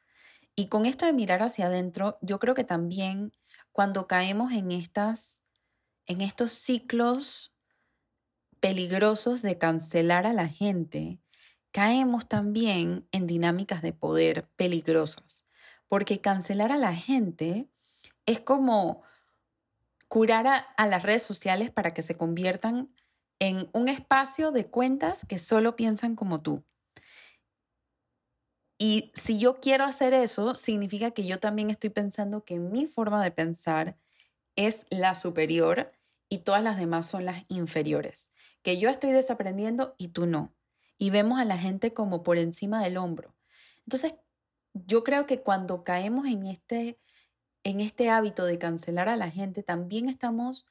Y 0.56 0.68
con 0.68 0.86
esto 0.86 1.08
de 1.08 1.14
mirar 1.14 1.42
hacia 1.42 1.66
adentro, 1.66 2.20
yo 2.22 2.38
creo 2.38 2.54
que 2.54 2.64
también 2.64 3.34
cuando 3.72 4.06
caemos 4.06 4.52
en 4.52 4.72
estas 4.72 5.42
en 6.06 6.22
estos 6.22 6.52
ciclos 6.52 7.56
peligrosos 8.60 9.42
de 9.42 9.58
cancelar 9.58 10.28
a 10.28 10.34
la 10.34 10.48
gente, 10.48 11.20
caemos 11.72 12.28
también 12.28 13.08
en 13.12 13.28
dinámicas 13.28 13.82
de 13.82 13.94
poder 13.94 14.48
peligrosas, 14.56 15.46
porque 15.88 16.22
cancelar 16.22 16.72
a 16.72 16.78
la 16.78 16.96
gente 16.96 17.70
es 18.26 18.40
como 18.40 19.04
curar 20.08 20.48
a, 20.48 20.88
las 20.88 21.04
redes 21.04 21.24
sociales 21.24 21.70
para 21.70 21.94
que 21.94 22.02
se 22.02 22.16
conviertan 22.16 22.94
en 23.40 23.70
un 23.74 23.88
espacio 23.88 24.52
de 24.52 24.66
cuentas 24.68 25.26
que 25.28 25.40
solo 25.40 25.76
piensan 25.76 26.16
como 26.16 26.42
tú. 26.42 26.64
Y 28.80 29.12
si 29.16 29.40
yo 29.40 29.60
quiero 29.60 29.86
hacer 29.86 30.14
eso, 30.14 30.56
significa 30.56 31.12
que 31.12 31.26
yo 31.26 31.40
también 31.40 31.70
estoy 31.70 31.90
pensando 31.90 32.46
que 32.46 32.60
mi 32.60 32.86
forma 32.86 33.24
de 33.24 33.32
pensar 33.32 33.98
es 34.56 34.86
la 34.90 35.16
superior 35.16 35.92
y 36.30 36.40
todas 36.40 36.64
las 36.64 36.78
demás 36.78 37.08
son 37.08 37.26
las 37.26 37.44
inferiores. 37.48 38.32
Que 38.62 38.78
yo 38.78 38.90
estoy 38.90 39.12
desaprendiendo 39.12 39.96
y 39.98 40.10
tú 40.10 40.26
no 40.26 40.57
y 40.98 41.10
vemos 41.10 41.40
a 41.40 41.46
la 41.46 41.58
gente 41.58 41.94
como 41.94 42.24
por 42.24 42.38
encima 42.38 42.84
del 42.84 42.98
hombro. 42.98 43.36
Entonces, 43.86 44.16
yo 44.74 45.04
creo 45.04 45.26
que 45.26 45.42
cuando 45.42 45.84
caemos 45.84 46.28
en 46.28 46.46
este, 46.46 47.00
en 47.64 47.82
este 47.82 48.10
hábito 48.10 48.46
de 48.46 48.58
cancelar 48.58 49.10
a 49.10 49.18
la 49.18 49.30
gente, 49.30 49.64
también 49.64 50.10
estamos 50.10 50.66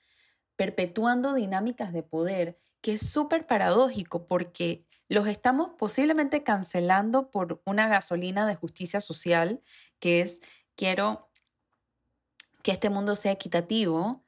perpetuando 0.57 1.35
dinámicas 1.35 1.93
de 1.93 2.03
poder, 2.03 2.59
que 2.81 2.93
es 2.93 3.09
súper 3.09 3.47
paradójico 3.47 4.27
porque 4.27 4.87
los 5.09 5.29
estamos 5.29 5.71
posiblemente 5.79 6.43
cancelando 6.43 7.31
por 7.31 7.63
una 7.65 7.89
gasolina 7.89 8.47
de 8.47 8.57
justicia 8.57 9.01
social, 9.01 9.63
que 10.01 10.21
es 10.21 10.41
quiero 10.75 11.29
que 12.63 12.73
este 12.73 12.91
mundo 12.91 13.15
sea 13.15 13.33
equitativo, 13.33 14.25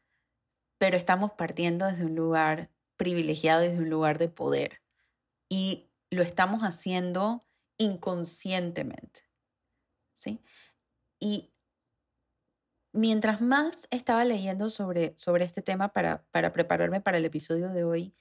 pero 0.79 0.97
estamos 0.97 1.33
partiendo 1.33 1.87
desde 1.87 2.05
un 2.05 2.15
lugar 2.15 2.71
privilegiado, 2.97 3.63
desde 3.63 3.79
un 3.79 3.91
lugar 3.91 4.19
de 4.19 4.29
poder. 4.29 4.81
Y 5.49 5.88
lo 6.11 6.23
estamos 6.23 6.63
haciendo 6.63 7.47
inconscientemente. 7.77 9.29
¿sí? 10.13 10.43
Y 11.21 11.53
mientras 12.93 13.41
más 13.41 13.87
estaba 13.91 14.25
leyendo 14.25 14.69
sobre, 14.71 15.15
sobre 15.17 15.45
este 15.45 15.63
tema 15.63 15.93
para, 15.93 16.25
para 16.31 16.53
prepararme 16.53 17.01
para 17.01 17.19
el 17.19 17.25
episodio 17.25 17.69
de 17.71 17.85
hoy, 17.85 18.15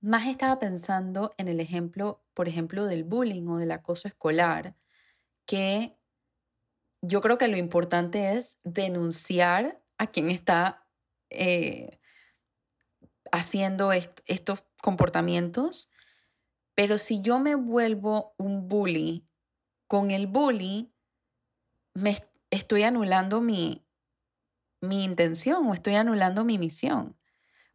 más 0.00 0.26
estaba 0.26 0.58
pensando 0.58 1.34
en 1.36 1.48
el 1.48 1.60
ejemplo, 1.60 2.24
por 2.34 2.48
ejemplo, 2.48 2.86
del 2.86 3.04
bullying 3.04 3.46
o 3.48 3.58
del 3.58 3.70
acoso 3.70 4.08
escolar, 4.08 4.74
que 5.46 5.98
yo 7.02 7.20
creo 7.20 7.38
que 7.38 7.48
lo 7.48 7.56
importante 7.56 8.32
es 8.32 8.58
denunciar 8.64 9.82
a 9.98 10.06
quien 10.06 10.30
está 10.30 10.86
eh, 11.30 12.00
haciendo 13.30 13.92
estos 13.92 14.64
comportamientos 14.82 15.90
pero 16.80 16.96
si 16.96 17.20
yo 17.20 17.38
me 17.38 17.56
vuelvo 17.56 18.34
un 18.38 18.66
bully, 18.66 19.28
con 19.86 20.10
el 20.10 20.26
bully 20.26 20.90
me 21.92 22.16
estoy 22.48 22.84
anulando 22.84 23.42
mi, 23.42 23.86
mi 24.80 25.04
intención 25.04 25.66
o 25.66 25.74
estoy 25.74 25.96
anulando 25.96 26.42
mi 26.42 26.56
misión. 26.56 27.18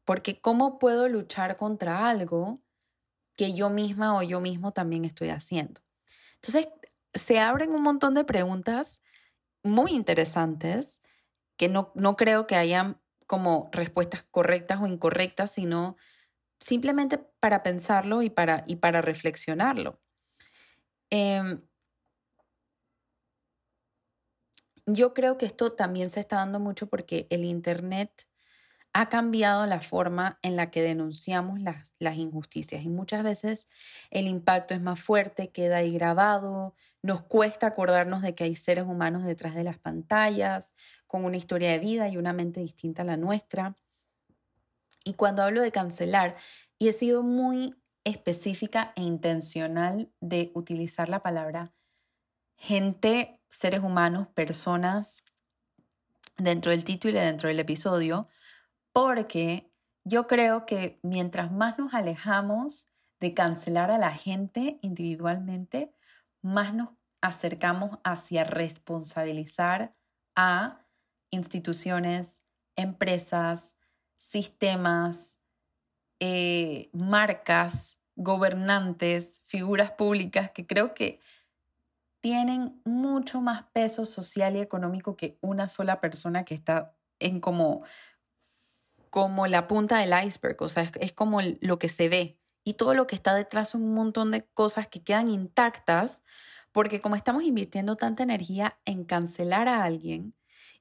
Porque 0.05 0.41
¿cómo 0.41 0.79
puedo 0.79 1.07
luchar 1.07 1.55
contra 1.55 2.09
algo 2.09 2.63
que 3.35 3.53
yo 3.53 3.69
misma 3.69 4.17
o 4.17 4.23
yo 4.23 4.41
mismo 4.41 4.71
también 4.71 5.05
estoy 5.05 5.29
haciendo? 5.29 5.81
Entonces, 6.33 6.67
se 7.13 7.39
abren 7.39 7.73
un 7.73 7.83
montón 7.83 8.15
de 8.15 8.23
preguntas 8.23 9.03
muy 9.61 9.91
interesantes 9.91 11.03
que 11.57 11.69
no, 11.69 11.91
no 11.93 12.15
creo 12.15 12.47
que 12.47 12.55
hayan 12.55 12.99
como 13.27 13.69
respuestas 13.71 14.23
correctas 14.23 14.81
o 14.81 14.87
incorrectas, 14.87 15.51
sino 15.51 15.95
simplemente 16.65 17.19
para 17.39 17.61
pensarlo 17.61 18.23
y 18.23 18.31
para, 18.31 18.63
y 18.65 18.77
para 18.77 18.99
reflexionarlo. 18.99 20.01
Em, 21.11 21.61
yo 24.87 25.13
creo 25.13 25.37
que 25.37 25.45
esto 25.45 25.73
también 25.73 26.09
se 26.09 26.21
está 26.21 26.37
dando 26.37 26.59
mucho 26.59 26.87
porque 26.87 27.27
el 27.29 27.45
Internet 27.45 28.27
ha 28.93 29.09
cambiado 29.09 29.67
la 29.67 29.79
forma 29.79 30.39
en 30.41 30.55
la 30.55 30.71
que 30.71 30.81
denunciamos 30.81 31.59
las, 31.59 31.93
las, 31.99 32.17
injusticias 32.17 32.83
y 32.83 32.89
muchas 32.89 33.23
veces 33.23 33.67
el 34.09 34.27
impacto 34.27 34.73
es 34.73 34.81
más 34.81 34.99
fuerte, 34.99 35.51
queda 35.51 35.77
ahí 35.77 35.93
grabado, 35.93 36.73
nos 37.03 37.21
cuesta 37.21 37.67
acordarnos 37.67 38.23
de 38.23 38.33
que 38.33 38.45
hay 38.45 38.55
seres 38.55 38.85
humanos 38.85 39.23
detrás 39.23 39.53
de 39.53 39.65
las 39.65 39.77
pantallas, 39.77 40.73
con 41.05 41.25
una 41.25 41.37
historia 41.37 41.69
de 41.71 41.79
vida 41.79 42.09
y 42.09 42.17
una 42.17 42.33
mente 42.33 42.61
distinta 42.61 43.03
a 43.03 43.05
la 43.05 43.17
nuestra. 43.17 43.75
Y 45.05 45.13
cuando 45.13 45.43
hablo 45.43 45.61
de 45.61 45.71
cancelar, 45.71 46.35
y 46.77 46.89
he 46.89 46.91
sido 46.91 47.23
muy 47.23 47.73
específica 48.03 48.91
e 48.97 49.03
intencional 49.03 50.11
de 50.19 50.51
utilizar 50.53 51.07
la 51.07 51.21
palabra 51.23 51.73
gente, 52.57 53.41
seres 53.49 53.81
humanos, 53.81 54.27
personas 54.29 55.23
dentro 56.37 56.71
del 56.71 56.83
título 56.83 57.17
y 57.17 57.21
dentro 57.21 57.49
del 57.49 57.59
episodio, 57.59 58.27
porque 58.91 59.71
yo 60.03 60.27
creo 60.27 60.65
que 60.65 60.99
mientras 61.03 61.51
más 61.51 61.77
nos 61.77 61.93
alejamos 61.93 62.89
de 63.19 63.33
cancelar 63.33 63.91
a 63.91 63.97
la 63.97 64.11
gente 64.11 64.79
individualmente, 64.81 65.93
más 66.41 66.73
nos 66.73 66.89
acercamos 67.21 67.99
hacia 68.03 68.43
responsabilizar 68.43 69.95
a 70.35 70.85
instituciones, 71.31 72.43
empresas, 72.75 73.77
sistemas, 74.25 75.39
eh, 76.19 76.89
marcas, 76.93 77.99
gobernantes, 78.15 79.41
figuras 79.45 79.91
públicas 79.91 80.49
que 80.49 80.65
creo 80.65 80.95
que 80.95 81.19
tienen 82.21 82.81
mucho 82.85 83.39
más 83.39 83.65
peso 83.71 84.03
social 84.03 84.55
y 84.55 84.61
económico 84.61 85.15
que 85.15 85.37
una 85.41 85.67
sola 85.67 86.01
persona 86.01 86.43
que 86.43 86.55
está 86.55 86.97
en 87.19 87.39
como, 87.39 87.83
como 89.11 89.45
la 89.45 89.67
punta 89.67 89.99
del 89.99 90.13
iceberg, 90.25 90.59
o 90.59 90.69
sea, 90.69 90.81
es, 90.81 90.91
es 90.99 91.13
como 91.13 91.41
lo 91.61 91.77
que 91.77 91.89
se 91.89 92.09
ve. 92.09 92.39
Y 92.63 92.73
todo 92.73 92.95
lo 92.95 93.05
que 93.05 93.13
está 93.13 93.35
detrás 93.35 93.69
son 93.69 93.83
un 93.83 93.93
montón 93.93 94.31
de 94.31 94.43
cosas 94.43 94.87
que 94.87 95.03
quedan 95.03 95.29
intactas, 95.29 96.23
porque 96.71 96.99
como 96.99 97.15
estamos 97.15 97.43
invirtiendo 97.43 97.95
tanta 97.95 98.23
energía 98.23 98.79
en 98.85 99.03
cancelar 99.03 99.67
a 99.67 99.83
alguien, 99.83 100.33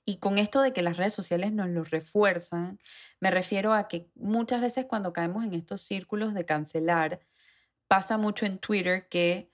y 0.04 0.18
con 0.18 0.38
esto 0.38 0.60
de 0.60 0.72
que 0.72 0.82
las 0.82 0.96
redes 0.96 1.14
sociales 1.14 1.52
nos 1.52 1.68
lo 1.68 1.84
refuerzan, 1.84 2.78
me 3.20 3.30
refiero 3.30 3.72
a 3.72 3.88
que 3.88 4.10
muchas 4.14 4.60
veces 4.60 4.86
cuando 4.86 5.12
caemos 5.12 5.44
en 5.44 5.54
estos 5.54 5.80
círculos 5.80 6.34
de 6.34 6.44
cancelar, 6.44 7.20
pasa 7.88 8.18
mucho 8.18 8.46
en 8.46 8.58
Twitter 8.58 9.08
que 9.08 9.50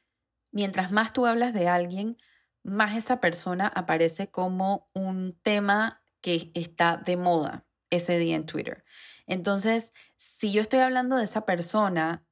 mientras 0.50 0.92
más 0.92 1.12
tú 1.12 1.26
hablas 1.26 1.52
de 1.54 1.68
alguien, 1.68 2.16
más 2.62 2.96
esa 2.96 3.20
persona 3.20 3.68
aparece 3.68 4.30
como 4.30 4.88
un 4.92 5.38
tema 5.42 6.02
que 6.20 6.50
está 6.54 6.96
de 6.96 7.16
moda 7.16 7.66
ese 7.90 8.18
día 8.18 8.36
en 8.36 8.46
Twitter. 8.46 8.84
Entonces, 9.26 9.92
si 10.16 10.52
yo 10.52 10.60
estoy 10.60 10.80
hablando 10.80 11.16
de 11.16 11.24
esa 11.24 11.46
persona 11.46 12.24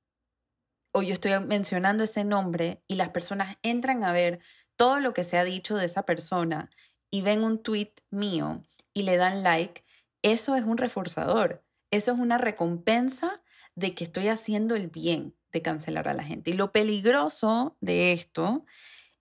o 0.93 1.03
yo 1.03 1.13
estoy 1.13 1.33
mencionando 1.47 2.05
ese 2.05 2.25
nombre 2.25 2.83
y 2.89 2.97
las 2.97 3.11
personas 3.11 3.57
entran 3.63 4.05
a 4.05 4.13
ver 4.13 4.41
todo 4.77 5.01
lo 5.01 5.13
que 5.13 5.25
se 5.25 5.39
ha 5.39 5.45
dicho 5.45 5.77
de 5.77 5.87
esa 5.87 6.05
persona 6.05 6.71
y 7.11 7.23
ven 7.23 7.43
un 7.43 7.63
tweet 7.63 7.93
mío 8.11 8.63
y 8.93 9.03
le 9.03 9.17
dan 9.17 9.43
like, 9.43 9.85
eso 10.23 10.57
es 10.57 10.65
un 10.65 10.77
reforzador, 10.77 11.65
eso 11.91 12.13
es 12.13 12.19
una 12.19 12.39
recompensa 12.39 13.43
de 13.75 13.95
que 13.95 14.05
estoy 14.05 14.29
haciendo 14.29 14.75
el 14.75 14.89
bien 14.89 15.35
de 15.53 15.63
cancelar 15.63 16.09
a 16.09 16.15
la 16.15 16.25
gente. 16.25 16.51
Y 16.51 16.55
lo 16.55 16.73
peligroso 16.73 17.77
de 17.81 18.13
esto 18.13 18.67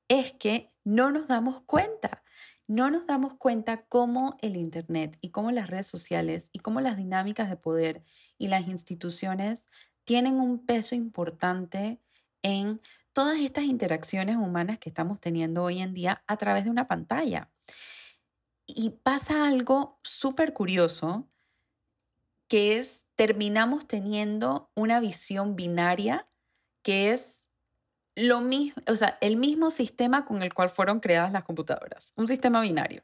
es 0.08 0.34
que 0.34 0.70
no 0.84 1.12
nos 1.12 1.28
damos 1.28 1.62
cuenta. 1.62 2.24
No 2.68 2.90
nos 2.92 3.06
damos 3.08 3.36
cuenta 3.36 3.86
cómo 3.86 4.38
el 4.42 4.58
Internet 4.58 5.18
y 5.22 5.30
cómo 5.30 5.52
las 5.52 5.70
redes 5.70 5.88
sociales 5.88 6.50
y 6.52 6.60
cómo 6.60 6.82
las 6.82 6.98
dinámicas 6.98 7.50
de 7.50 7.56
poder 7.56 8.04
y 8.38 8.50
las 8.50 8.68
instituciones 8.68 9.70
tienen 10.04 10.36
un 10.40 10.66
peso 10.66 10.96
importante 10.96 12.02
en 12.42 12.82
todas 13.14 13.40
estas 13.40 13.64
interacciones 13.64 14.36
humanas 14.36 14.80
que 14.80 14.90
estamos 14.90 15.20
teniendo 15.20 15.64
hoy 15.64 15.80
en 15.80 15.94
día 15.94 16.24
a 16.28 16.38
través 16.38 16.66
de 16.66 16.70
una 16.70 16.88
pantalla. 16.88 17.50
Y 18.66 18.90
pasa 18.90 19.48
algo 19.48 20.00
súper 20.04 20.54
curioso, 20.54 21.28
que 22.48 22.78
es, 22.78 23.08
terminamos 23.16 23.88
teniendo 23.88 24.72
una 24.76 25.00
visión 25.00 25.56
binaria, 25.56 26.28
que 26.82 27.12
es 27.12 27.50
lo 28.16 28.42
mismo, 28.42 28.82
o 28.88 28.96
sea, 28.96 29.18
el 29.22 29.38
mismo 29.38 29.70
sistema 29.70 30.26
con 30.26 30.42
el 30.42 30.54
cual 30.54 30.70
fueron 30.70 31.00
creadas 31.00 31.32
las 31.32 31.44
computadoras, 31.44 32.14
un 32.16 32.28
sistema 32.28 32.62
binario. 32.62 33.04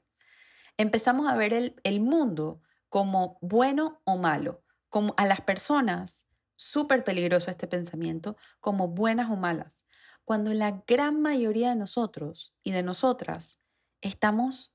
Empezamos 0.77 1.29
a 1.29 1.35
ver 1.35 1.53
el, 1.53 1.75
el 1.83 1.99
mundo 1.99 2.61
como 2.89 3.37
bueno 3.41 4.01
o 4.05 4.17
malo, 4.17 4.63
como 4.89 5.13
a 5.17 5.25
las 5.25 5.41
personas, 5.41 6.27
súper 6.55 7.03
peligroso 7.03 7.51
este 7.51 7.67
pensamiento, 7.67 8.37
como 8.59 8.87
buenas 8.87 9.29
o 9.29 9.35
malas, 9.35 9.85
cuando 10.25 10.51
la 10.53 10.83
gran 10.87 11.21
mayoría 11.21 11.69
de 11.69 11.75
nosotros 11.75 12.53
y 12.63 12.71
de 12.71 12.83
nosotras 12.83 13.59
estamos 14.03 14.73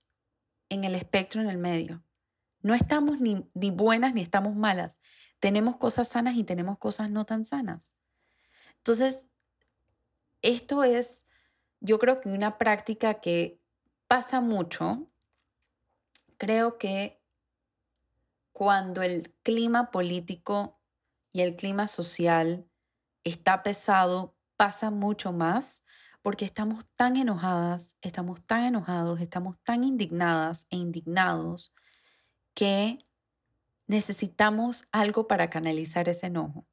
en 0.69 0.85
el 0.85 0.95
espectro 0.95 1.41
en 1.41 1.49
el 1.49 1.59
medio. 1.59 2.03
No 2.61 2.75
estamos 2.75 3.21
ni, 3.21 3.49
ni 3.55 3.71
buenas 3.71 4.15
ni 4.15 4.23
estamos 4.23 4.57
malas. 4.57 5.01
Tenemos 5.39 5.77
cosas 5.77 6.09
sanas 6.09 6.37
y 6.37 6.45
tenemos 6.45 6.79
cosas 6.79 7.11
no 7.11 7.25
tan 7.25 7.45
sanas. 7.45 7.95
Entonces, 8.79 9.29
esto 10.43 10.83
es, 10.83 11.27
yo 11.81 11.99
creo 11.99 12.21
que 12.21 12.29
una 12.29 12.59
práctica 12.59 13.21
que 13.21 13.61
pasa 14.07 14.41
mucho. 14.41 15.11
Creo 16.37 16.79
que 16.79 17.21
cuando 18.53 19.03
el 19.03 19.33
clima 19.43 19.91
político 19.91 20.81
y 21.33 21.43
el 21.43 21.57
clima 21.57 21.87
social 21.87 22.69
está 23.23 23.63
pesado, 23.63 24.37
pasa 24.57 24.91
mucho 24.91 25.33
más 25.33 25.85
porque 26.23 26.45
estamos 26.45 26.85
tan 26.97 27.17
enojadas, 27.17 27.97
estamos 28.01 28.45
tan 28.47 28.65
enojados, 28.65 29.21
estamos 29.21 29.57
tan 29.63 29.85
indignadas 29.85 30.67
e 30.71 30.77
indignados 30.77 31.73
que 32.55 32.99
necesitamos 33.87 34.87
algo 34.93 35.27
para 35.27 35.51
canalizar 35.51 36.09
ese 36.09 36.27
enojo. 36.27 36.67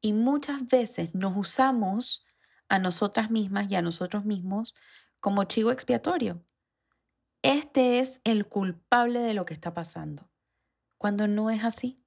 Y 0.00 0.12
muchas 0.12 0.66
veces 0.66 1.14
nos 1.14 1.36
usamos 1.36 2.24
a 2.68 2.78
nosotras 2.78 3.30
mismas 3.30 3.70
y 3.70 3.74
a 3.74 3.82
nosotros 3.82 4.24
mismos 4.24 4.74
como 5.20 5.44
chivo 5.44 5.70
expiatorio. 5.70 6.44
Este 7.42 7.98
es 8.00 8.20
el 8.24 8.46
culpable 8.46 9.18
de 9.18 9.34
lo 9.34 9.44
que 9.44 9.54
está 9.54 9.74
pasando, 9.74 10.30
cuando 10.98 11.26
no 11.26 11.50
es 11.50 11.64
así. 11.64 12.02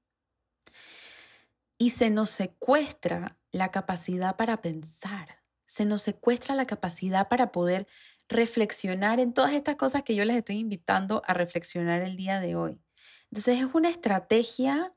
Y 1.77 1.91
se 1.91 2.09
nos 2.09 2.29
secuestra 2.29 3.37
la 3.51 3.71
capacidad 3.71 4.35
para 4.35 4.61
pensar, 4.61 5.43
se 5.67 5.85
nos 5.85 6.01
secuestra 6.01 6.55
la 6.55 6.65
capacidad 6.65 7.27
para 7.27 7.51
poder 7.51 7.87
reflexionar 8.29 9.19
en 9.19 9.33
todas 9.33 9.53
estas 9.53 9.75
cosas 9.75 10.03
que 10.03 10.15
yo 10.15 10.25
les 10.25 10.37
estoy 10.37 10.57
invitando 10.57 11.21
a 11.27 11.33
reflexionar 11.33 12.01
el 12.01 12.17
día 12.17 12.39
de 12.39 12.55
hoy. 12.55 12.81
Entonces 13.29 13.59
es 13.59 13.75
una 13.75 13.89
estrategia 13.89 14.93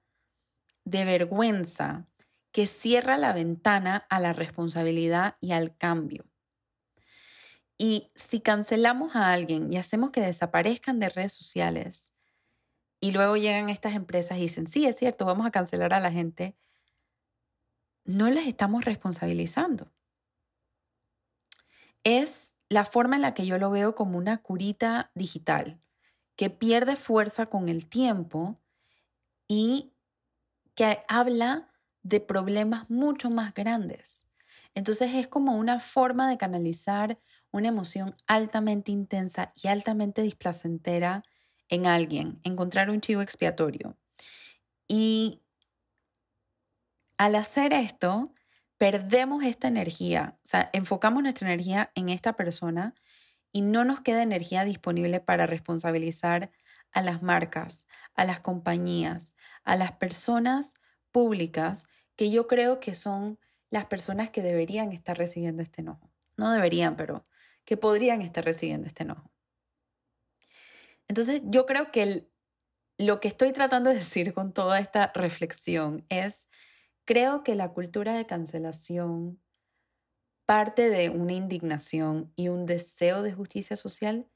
de 0.84 1.04
vergüenza 1.04 2.06
que 2.52 2.66
cierra 2.66 3.16
la 3.16 3.32
ventana 3.32 4.06
a 4.08 4.20
la 4.20 4.32
responsabilidad 4.32 5.34
y 5.40 5.52
al 5.52 5.76
cambio. 5.76 6.24
Y 7.76 8.10
si 8.14 8.40
cancelamos 8.40 9.16
a 9.16 9.32
alguien 9.32 9.72
y 9.72 9.76
hacemos 9.76 10.10
que 10.10 10.20
desaparezcan 10.20 10.98
de 10.98 11.08
redes 11.08 11.32
sociales 11.32 12.12
y 13.00 13.12
luego 13.12 13.36
llegan 13.36 13.70
estas 13.70 13.94
empresas 13.94 14.38
y 14.38 14.42
dicen, 14.42 14.66
sí, 14.66 14.86
es 14.86 14.96
cierto, 14.96 15.24
vamos 15.24 15.46
a 15.46 15.50
cancelar 15.50 15.94
a 15.94 16.00
la 16.00 16.12
gente, 16.12 16.56
no 18.04 18.28
les 18.30 18.46
estamos 18.46 18.84
responsabilizando 18.84 19.90
es 22.04 22.56
la 22.68 22.84
forma 22.84 23.16
en 23.16 23.22
la 23.22 23.34
que 23.34 23.46
yo 23.46 23.58
lo 23.58 23.70
veo 23.70 23.94
como 23.94 24.18
una 24.18 24.42
curita 24.42 25.10
digital, 25.14 25.80
que 26.36 26.50
pierde 26.50 26.96
fuerza 26.96 27.46
con 27.46 27.68
el 27.68 27.88
tiempo 27.88 28.60
y 29.48 29.92
que 30.74 31.04
habla 31.08 31.70
de 32.02 32.20
problemas 32.20 32.88
mucho 32.88 33.28
más 33.30 33.52
grandes. 33.54 34.26
Entonces 34.74 35.14
es 35.14 35.28
como 35.28 35.56
una 35.56 35.80
forma 35.80 36.30
de 36.30 36.38
canalizar 36.38 37.18
una 37.50 37.68
emoción 37.68 38.16
altamente 38.26 38.92
intensa 38.92 39.52
y 39.56 39.68
altamente 39.68 40.22
displacentera 40.22 41.24
en 41.68 41.86
alguien, 41.86 42.40
encontrar 42.44 42.90
un 42.90 43.00
chivo 43.00 43.20
expiatorio. 43.20 43.96
Y 44.88 45.42
al 47.18 47.34
hacer 47.34 47.72
esto, 47.72 48.32
perdemos 48.80 49.44
esta 49.44 49.68
energía, 49.68 50.38
o 50.42 50.46
sea, 50.46 50.70
enfocamos 50.72 51.22
nuestra 51.22 51.46
energía 51.46 51.92
en 51.94 52.08
esta 52.08 52.32
persona 52.32 52.94
y 53.52 53.60
no 53.60 53.84
nos 53.84 54.00
queda 54.00 54.22
energía 54.22 54.64
disponible 54.64 55.20
para 55.20 55.44
responsabilizar 55.44 56.50
a 56.90 57.02
las 57.02 57.22
marcas, 57.22 57.86
a 58.14 58.24
las 58.24 58.40
compañías, 58.40 59.36
a 59.64 59.76
las 59.76 59.92
personas 59.92 60.76
públicas 61.12 61.88
que 62.16 62.30
yo 62.30 62.46
creo 62.46 62.80
que 62.80 62.94
son 62.94 63.38
las 63.68 63.84
personas 63.84 64.30
que 64.30 64.40
deberían 64.40 64.92
estar 64.92 65.18
recibiendo 65.18 65.62
este 65.62 65.82
enojo. 65.82 66.10
No 66.38 66.50
deberían, 66.50 66.96
pero 66.96 67.26
que 67.66 67.76
podrían 67.76 68.22
estar 68.22 68.46
recibiendo 68.46 68.86
este 68.86 69.02
enojo. 69.02 69.30
Entonces, 71.06 71.42
yo 71.44 71.66
creo 71.66 71.92
que 71.92 72.30
lo 72.96 73.20
que 73.20 73.28
estoy 73.28 73.52
tratando 73.52 73.90
de 73.90 73.96
decir 73.96 74.32
con 74.32 74.54
toda 74.54 74.78
esta 74.78 75.12
reflexión 75.14 76.06
es 76.08 76.48
Creo 77.04 77.42
que 77.42 77.54
la 77.54 77.72
cultura 77.72 78.14
de 78.14 78.26
cancelación 78.26 79.40
parte 80.50 80.90
de 80.90 81.10
una 81.10 81.34
indignación 81.34 82.32
y 82.34 82.48
un 82.48 82.66
deseo 82.66 83.22
de 83.22 83.32
justicia 83.32 83.76
social. 83.76 84.28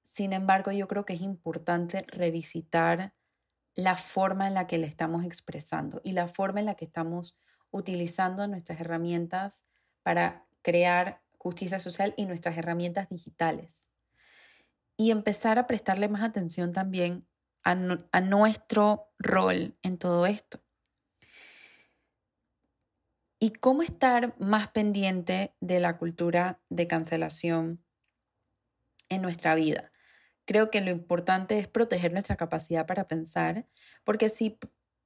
Sin 0.00 0.32
embargo, 0.32 0.72
yo 0.72 0.88
creo 0.88 1.04
que 1.04 1.12
es 1.12 1.20
importante 1.20 2.06
revisitar 2.08 3.14
la 3.74 3.98
forma 3.98 4.48
en 4.48 4.54
la 4.54 4.66
que 4.66 4.78
le 4.78 4.86
estamos 4.86 5.22
expresando 5.22 6.00
y 6.02 6.12
la 6.12 6.28
forma 6.28 6.60
en 6.60 6.66
la 6.66 6.76
que 6.76 6.86
estamos 6.86 7.38
utilizando 7.70 8.48
nuestras 8.48 8.80
herramientas 8.80 9.66
para 10.02 10.46
crear 10.62 11.22
justicia 11.36 11.78
social 11.78 12.14
y 12.16 12.24
nuestras 12.24 12.56
herramientas 12.56 13.10
digitales. 13.10 13.90
Y 14.96 15.10
empezar 15.10 15.58
a 15.58 15.66
prestarle 15.66 16.08
más 16.08 16.22
atención 16.22 16.72
también 16.72 17.28
a, 17.64 17.76
a 18.12 18.20
nuestro 18.22 19.12
rol 19.18 19.76
en 19.82 19.98
todo 19.98 20.24
esto. 20.24 20.62
¿Y 23.44 23.50
cómo 23.50 23.82
estar 23.82 24.34
más 24.40 24.68
pendiente 24.68 25.54
de 25.60 25.78
la 25.78 25.98
cultura 25.98 26.62
de 26.70 26.86
cancelación 26.86 27.84
en 29.10 29.20
nuestra 29.20 29.54
vida? 29.54 29.92
creo 30.46 30.70
que 30.70 30.80
lo 30.80 30.90
importante 30.90 31.58
es 31.58 31.68
proteger 31.68 32.12
nuestra 32.12 32.36
capacidad 32.36 32.86
para 32.86 33.08
pensar, 33.08 33.66
porque 34.04 34.28
si, 34.28 34.58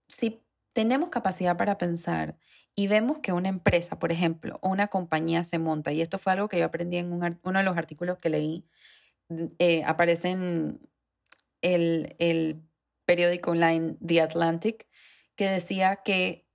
si 0.08 0.42
tenemos 0.72 1.10
capacidad 1.10 1.56
para 1.56 1.78
pensar 1.78 2.36
y 2.74 2.86
vemos 2.86 3.18
que 3.18 3.32
una 3.32 3.48
empresa, 3.48 3.98
por 3.98 4.12
ejemplo, 4.12 4.58
o 4.62 4.68
una 4.68 4.88
compañía 4.88 5.44
se 5.44 5.58
monta, 5.58 5.92
y 5.92 6.00
esto 6.00 6.18
fue 6.18 6.32
algo 6.32 6.48
que 6.48 6.58
yo 6.58 6.64
aprendí 6.64 6.96
en 6.96 7.12
uno 7.12 7.58
de 7.58 7.64
los 7.64 7.76
artículos 7.76 8.18
que 8.18 8.30
leí, 8.30 8.68
eh, 9.58 9.82
aparece 9.84 10.30
en 10.30 10.80
el, 11.60 12.14
el 12.18 12.62
periódico 13.04 13.50
online 13.50 13.96
The 14.04 14.20
Atlantic, 14.20 14.86
que 15.34 15.48
decía 15.48 16.00
que 16.04 16.47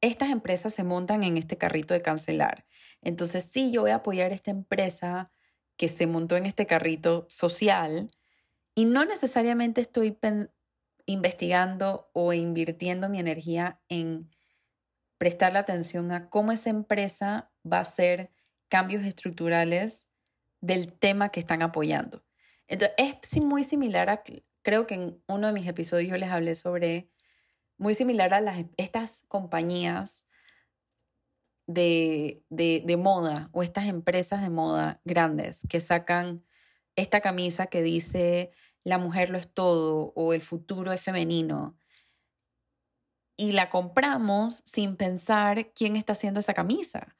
estas 0.00 0.30
empresas 0.30 0.74
se 0.74 0.84
montan 0.84 1.22
en 1.24 1.36
este 1.36 1.58
carrito 1.58 1.94
de 1.94 2.02
cancelar. 2.02 2.66
Entonces, 3.02 3.44
sí, 3.44 3.70
yo 3.70 3.82
voy 3.82 3.90
a 3.90 3.96
apoyar 3.96 4.32
a 4.32 4.34
esta 4.34 4.50
empresa 4.50 5.30
que 5.76 5.88
se 5.88 6.06
montó 6.06 6.36
en 6.36 6.46
este 6.46 6.66
carrito 6.66 7.26
social 7.28 8.10
y 8.74 8.84
no 8.84 9.04
necesariamente 9.04 9.80
estoy 9.80 10.18
investigando 11.06 12.10
o 12.12 12.32
invirtiendo 12.32 13.08
mi 13.08 13.18
energía 13.18 13.80
en 13.88 14.30
prestarle 15.18 15.58
atención 15.58 16.12
a 16.12 16.30
cómo 16.30 16.52
esa 16.52 16.70
empresa 16.70 17.50
va 17.70 17.78
a 17.78 17.82
hacer 17.82 18.30
cambios 18.68 19.04
estructurales 19.04 20.10
del 20.60 20.92
tema 20.92 21.30
que 21.30 21.40
están 21.40 21.62
apoyando. 21.62 22.24
Entonces, 22.66 22.94
es 22.98 23.42
muy 23.42 23.64
similar 23.64 24.10
a, 24.10 24.22
creo 24.62 24.86
que 24.86 24.94
en 24.94 25.22
uno 25.26 25.46
de 25.46 25.52
mis 25.52 25.66
episodios 25.66 26.10
yo 26.10 26.16
les 26.16 26.30
hablé 26.30 26.54
sobre, 26.54 27.10
muy 27.78 27.94
similar 27.94 28.34
a 28.34 28.66
estas 28.76 29.24
compañías 29.28 30.26
de, 31.66 32.42
de 32.50 32.96
moda 32.96 33.50
o 33.52 33.62
estas 33.62 33.86
empresas 33.86 34.42
de 34.42 34.50
moda 34.50 35.00
grandes 35.04 35.66
que 35.68 35.80
sacan 35.80 36.44
esta 36.96 37.20
camisa 37.20 37.66
que 37.66 37.82
dice 37.82 38.50
la 38.84 38.98
mujer 38.98 39.30
lo 39.30 39.38
es 39.38 39.48
todo 39.48 40.12
o 40.16 40.32
el 40.32 40.42
futuro 40.42 40.92
es 40.92 41.00
femenino 41.00 41.76
y 43.38 43.52
la 43.52 43.70
compramos 43.70 44.62
sin 44.64 44.96
pensar 44.96 45.72
quién 45.72 45.96
está 45.96 46.12
haciendo 46.12 46.40
esa 46.40 46.54
camisa 46.54 47.16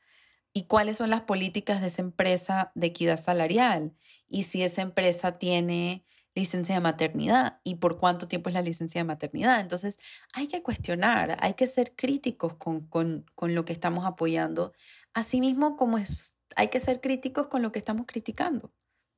y 0.53 0.65
cuáles 0.65 0.97
son 0.97 1.11
las 1.11 1.23
políticas 1.23 1.81
de 1.81 1.87
esa 1.87 2.03
empresa 2.03 2.73
de 2.75 2.89
equidad 2.89 3.19
salarial. 3.19 3.95
Y 4.29 4.43
si 4.43 4.65
esa 4.65 4.83
empresa 4.83 5.39
tiene 5.39 6.05
licencia 6.39 6.75
de 6.75 6.81
maternidad 6.81 7.61
y 7.65 7.77
por 7.77 7.99
cuánto 7.99 8.29
tiempo 8.29 8.49
es 8.49 8.55
la 8.55 8.63
licencia 8.63 9.01
de 9.01 9.05
maternidad. 9.05 9.61
Entonces 9.61 9.99
hay 10.33 10.47
que 10.47 10.63
cuestionar, 10.63 11.37
hay 11.41 11.55
que 11.55 11.67
ser 11.67 11.95
críticos 11.95 12.55
con, 12.55 12.87
con, 12.87 13.27
con 13.35 13.55
lo 13.55 13.65
que 13.65 13.73
estamos 13.73 14.07
apoyando, 14.07 14.73
asimismo 15.13 15.77
como 15.77 15.99
es, 15.99 16.37
hay 16.57 16.69
que 16.69 16.81
ser 16.81 17.01
críticos 17.01 17.49
con 17.49 17.63
lo 17.63 17.73
que 17.73 17.79
estamos 17.79 18.07
criticando, 18.07 18.73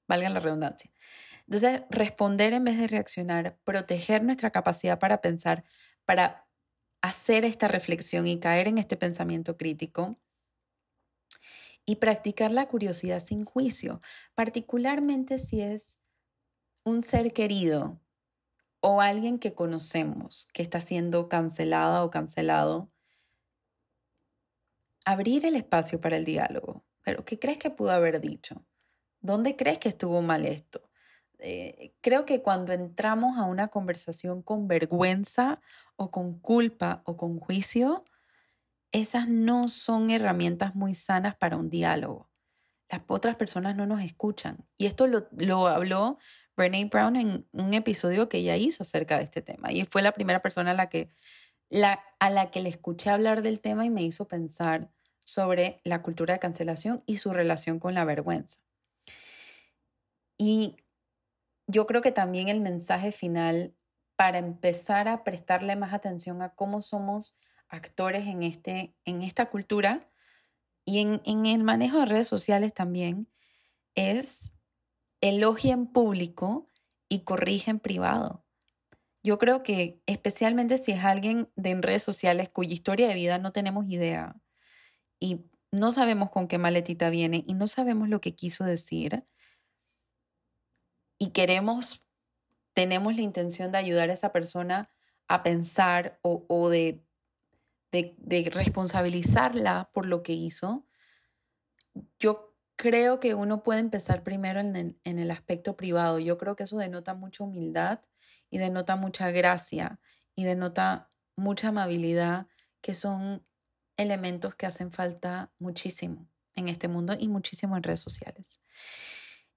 valga 0.09 0.28
la 0.30 0.40
redundancia. 0.40 0.90
Entonces, 1.46 1.83
responder 1.90 2.52
en 2.52 2.64
vez 2.64 2.78
de 2.78 2.87
reaccionar, 2.87 3.59
proteger 3.64 4.22
nuestra 4.22 4.50
capacidad 4.50 4.98
para 4.98 5.20
pensar, 5.20 5.64
para 6.04 6.46
hacer 7.02 7.44
esta 7.44 7.66
reflexión 7.66 8.26
y 8.26 8.38
caer 8.38 8.68
en 8.68 8.78
este 8.78 8.96
pensamiento 8.96 9.56
crítico 9.56 10.18
y 11.85 11.96
practicar 11.96 12.52
la 12.52 12.68
curiosidad 12.68 13.20
sin 13.20 13.44
juicio, 13.44 14.00
particularmente 14.35 15.38
si 15.38 15.61
es 15.61 15.99
un 16.84 17.02
ser 17.02 17.32
querido 17.32 18.00
o 18.80 19.00
alguien 19.00 19.38
que 19.38 19.54
conocemos 19.54 20.48
que 20.54 20.62
está 20.62 20.80
siendo 20.80 21.28
cancelada 21.28 22.04
o 22.04 22.10
cancelado, 22.10 22.90
abrir 25.04 25.44
el 25.44 25.56
espacio 25.56 26.00
para 26.00 26.16
el 26.16 26.24
diálogo. 26.24 26.84
Pero, 27.02 27.24
¿qué 27.24 27.38
crees 27.38 27.58
que 27.58 27.70
pudo 27.70 27.90
haber 27.90 28.20
dicho? 28.20 28.64
¿Dónde 29.20 29.56
crees 29.56 29.78
que 29.78 29.90
estuvo 29.90 30.22
mal 30.22 30.46
esto? 30.46 30.90
Eh, 31.38 31.94
creo 32.02 32.26
que 32.26 32.42
cuando 32.42 32.72
entramos 32.72 33.38
a 33.38 33.44
una 33.44 33.68
conversación 33.68 34.42
con 34.42 34.68
vergüenza 34.68 35.60
o 35.96 36.10
con 36.10 36.38
culpa 36.38 37.02
o 37.04 37.16
con 37.16 37.40
juicio, 37.40 38.04
esas 38.92 39.28
no 39.28 39.68
son 39.68 40.10
herramientas 40.10 40.74
muy 40.74 40.94
sanas 40.94 41.36
para 41.36 41.56
un 41.56 41.70
diálogo. 41.70 42.29
Las 42.90 43.03
otras 43.07 43.37
personas 43.37 43.76
no 43.76 43.87
nos 43.87 44.03
escuchan. 44.03 44.64
Y 44.76 44.87
esto 44.87 45.07
lo, 45.07 45.29
lo 45.33 45.66
habló 45.68 46.18
Brene 46.57 46.85
Brown 46.87 47.16
en 47.16 47.46
un 47.53 47.74
episodio 47.74 48.29
que 48.29 48.38
ella 48.38 48.57
hizo 48.57 48.83
acerca 48.83 49.16
de 49.18 49.24
este 49.24 49.42
tema. 49.42 49.72
Y 49.72 49.85
fue 49.85 50.03
la 50.03 50.12
primera 50.12 50.42
persona 50.42 50.72
a 50.72 50.74
la 50.74 50.88
que, 50.88 51.11
la, 51.68 52.03
a 52.18 52.31
la 52.31 52.50
que 52.50 52.61
le 52.61 52.68
escuché 52.68 53.11
hablar 53.11 53.42
del 53.42 53.61
tema 53.61 53.87
y 53.87 53.90
me 53.90 54.03
hizo 54.03 54.29
pensar 54.29 54.90
sobre 55.24 55.81
la 55.85 56.03
cultura 56.03 56.35
de 56.35 56.40
cancelación 56.40 57.03
y 57.07 57.18
su 57.18 57.33
relación 57.33 57.79
con 57.79 57.94
la 57.94 58.05
vergüenza. 58.05 58.61
Y 60.37 60.76
yo 61.66 61.87
creo 61.87 62.03
que 62.03 62.12
también 62.12 62.48
el 62.48 62.61
mensaje 62.61 63.12
final 63.12 63.74
para 64.16 64.38
empezar 64.38 65.09
a 65.09 65.24
prestarle 65.24 65.76
más 65.76 65.94
atención 65.94 66.42
a 66.42 66.55
cómo 66.55 66.83
somos 66.83 67.37
actores 67.68 68.26
en, 68.26 68.42
este, 68.42 68.94
en 69.05 69.22
esta 69.22 69.46
cultura 69.46 70.11
y 70.90 70.98
en, 70.98 71.46
el 71.46 71.62
manejo 71.62 72.00
de 72.00 72.07
redes 72.07 72.26
sociales 72.26 72.74
también 72.74 73.29
es 73.94 74.55
elogia 75.20 75.72
en 75.72 75.87
público 75.87 76.66
y 77.09 77.20
corrige 77.20 77.70
en 77.70 77.79
privado. 77.79 78.44
Yo 79.22 79.38
creo 79.38 79.62
que 79.62 80.03
especialmente 80.07 80.79
si 80.79 80.90
es 80.90 81.05
alguien 81.05 81.48
de 81.55 81.70
en 81.70 81.83
redes 81.83 82.03
sociales 82.03 82.48
cuya 82.48 82.72
historia 82.72 83.07
de 83.07 83.14
vida 83.14 83.38
no 83.38 83.53
tenemos 83.53 83.88
idea 83.88 84.35
y 85.20 85.44
no 85.70 85.92
sabemos 85.92 86.31
con 86.31 86.48
qué 86.48 86.59
maletita 86.59 87.09
viene 87.09 87.44
y 87.46 87.55
no 87.55 87.68
sabemos 87.68 88.09
lo 88.09 88.20
que 88.20 88.35
quiso 88.35 88.64
decir, 88.64 89.24
y 91.20 91.31
queremos, 91.31 92.03
tenemos 92.72 93.14
la 93.14 93.22
intención 93.22 93.70
de 93.70 93.79
ayudar 93.79 94.11
a 94.11 94.14
esa 94.14 94.33
persona 94.33 94.90
a 95.29 95.44
pensar 95.44 96.18
o, 96.22 96.68
de, 96.68 97.05
de, 97.92 98.50
responsabilizarla 98.53 99.90
por 99.92 100.07
lo 100.07 100.22
que 100.22 100.33
hizo, 100.33 100.87
yo 102.18 102.55
creo 102.76 103.20
que 103.20 103.35
uno 103.35 103.62
puede 103.62 103.81
empezar 103.81 104.22
primero 104.22 104.61
en 104.61 104.76
el, 104.76 105.00
en 105.05 105.18
el 105.18 105.31
aspecto 105.31 105.76
privado. 105.76 106.18
Yo 106.18 106.38
creo 106.38 106.57
que 106.57 106.62
eso 106.64 106.79
denota 106.79 107.14
mucha 107.14 107.44
humildad 107.44 108.00
y 108.48 108.59
denota 108.59 108.96
mucha 108.96 109.31
gracia 109.31 110.00
y 110.35 110.44
denota 110.44 111.11
mucha 111.37 111.68
amabilidad, 111.68 112.46
que 112.81 112.94
son 112.94 113.44
elementos 113.96 114.55
que 114.55 114.66
hacen 114.66 114.92
falta 114.92 115.53
muchísimo 115.59 116.29
en 116.55 116.68
este 116.68 116.88
mundo 116.88 117.14
y 117.18 117.29
muchísimo 117.29 117.76
en 117.76 117.83
redes 117.83 118.00
sociales. 118.00 118.61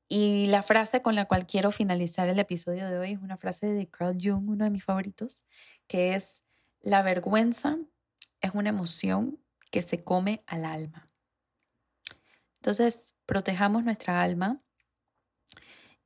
Y 0.09 0.47
la 0.47 0.61
frase 0.63 1.01
con 1.01 1.15
la 1.15 1.25
cual 1.25 1.47
quiero 1.47 1.71
finalizar 1.71 2.27
el 2.27 2.39
episodio 2.39 2.89
de 2.89 2.99
hoy 2.99 3.11
es 3.13 3.21
una 3.21 3.37
frase 3.37 3.67
de 3.67 3.87
Carl 3.87 4.17
Jung, 4.21 4.49
uno 4.49 4.65
de 4.65 4.69
mis 4.69 4.83
favoritos, 4.83 5.43
que 5.87 6.15
es, 6.15 6.43
la 6.81 7.01
vergüenza 7.01 7.77
es 8.43 8.53
una 8.53 8.69
emoción 8.69 9.39
que 9.71 9.81
se 9.81 10.03
come 10.03 10.43
al 10.45 10.65
alma. 10.65 11.09
Entonces, 12.57 13.15
protejamos 13.25 13.83
nuestra 13.83 14.21
alma 14.21 14.61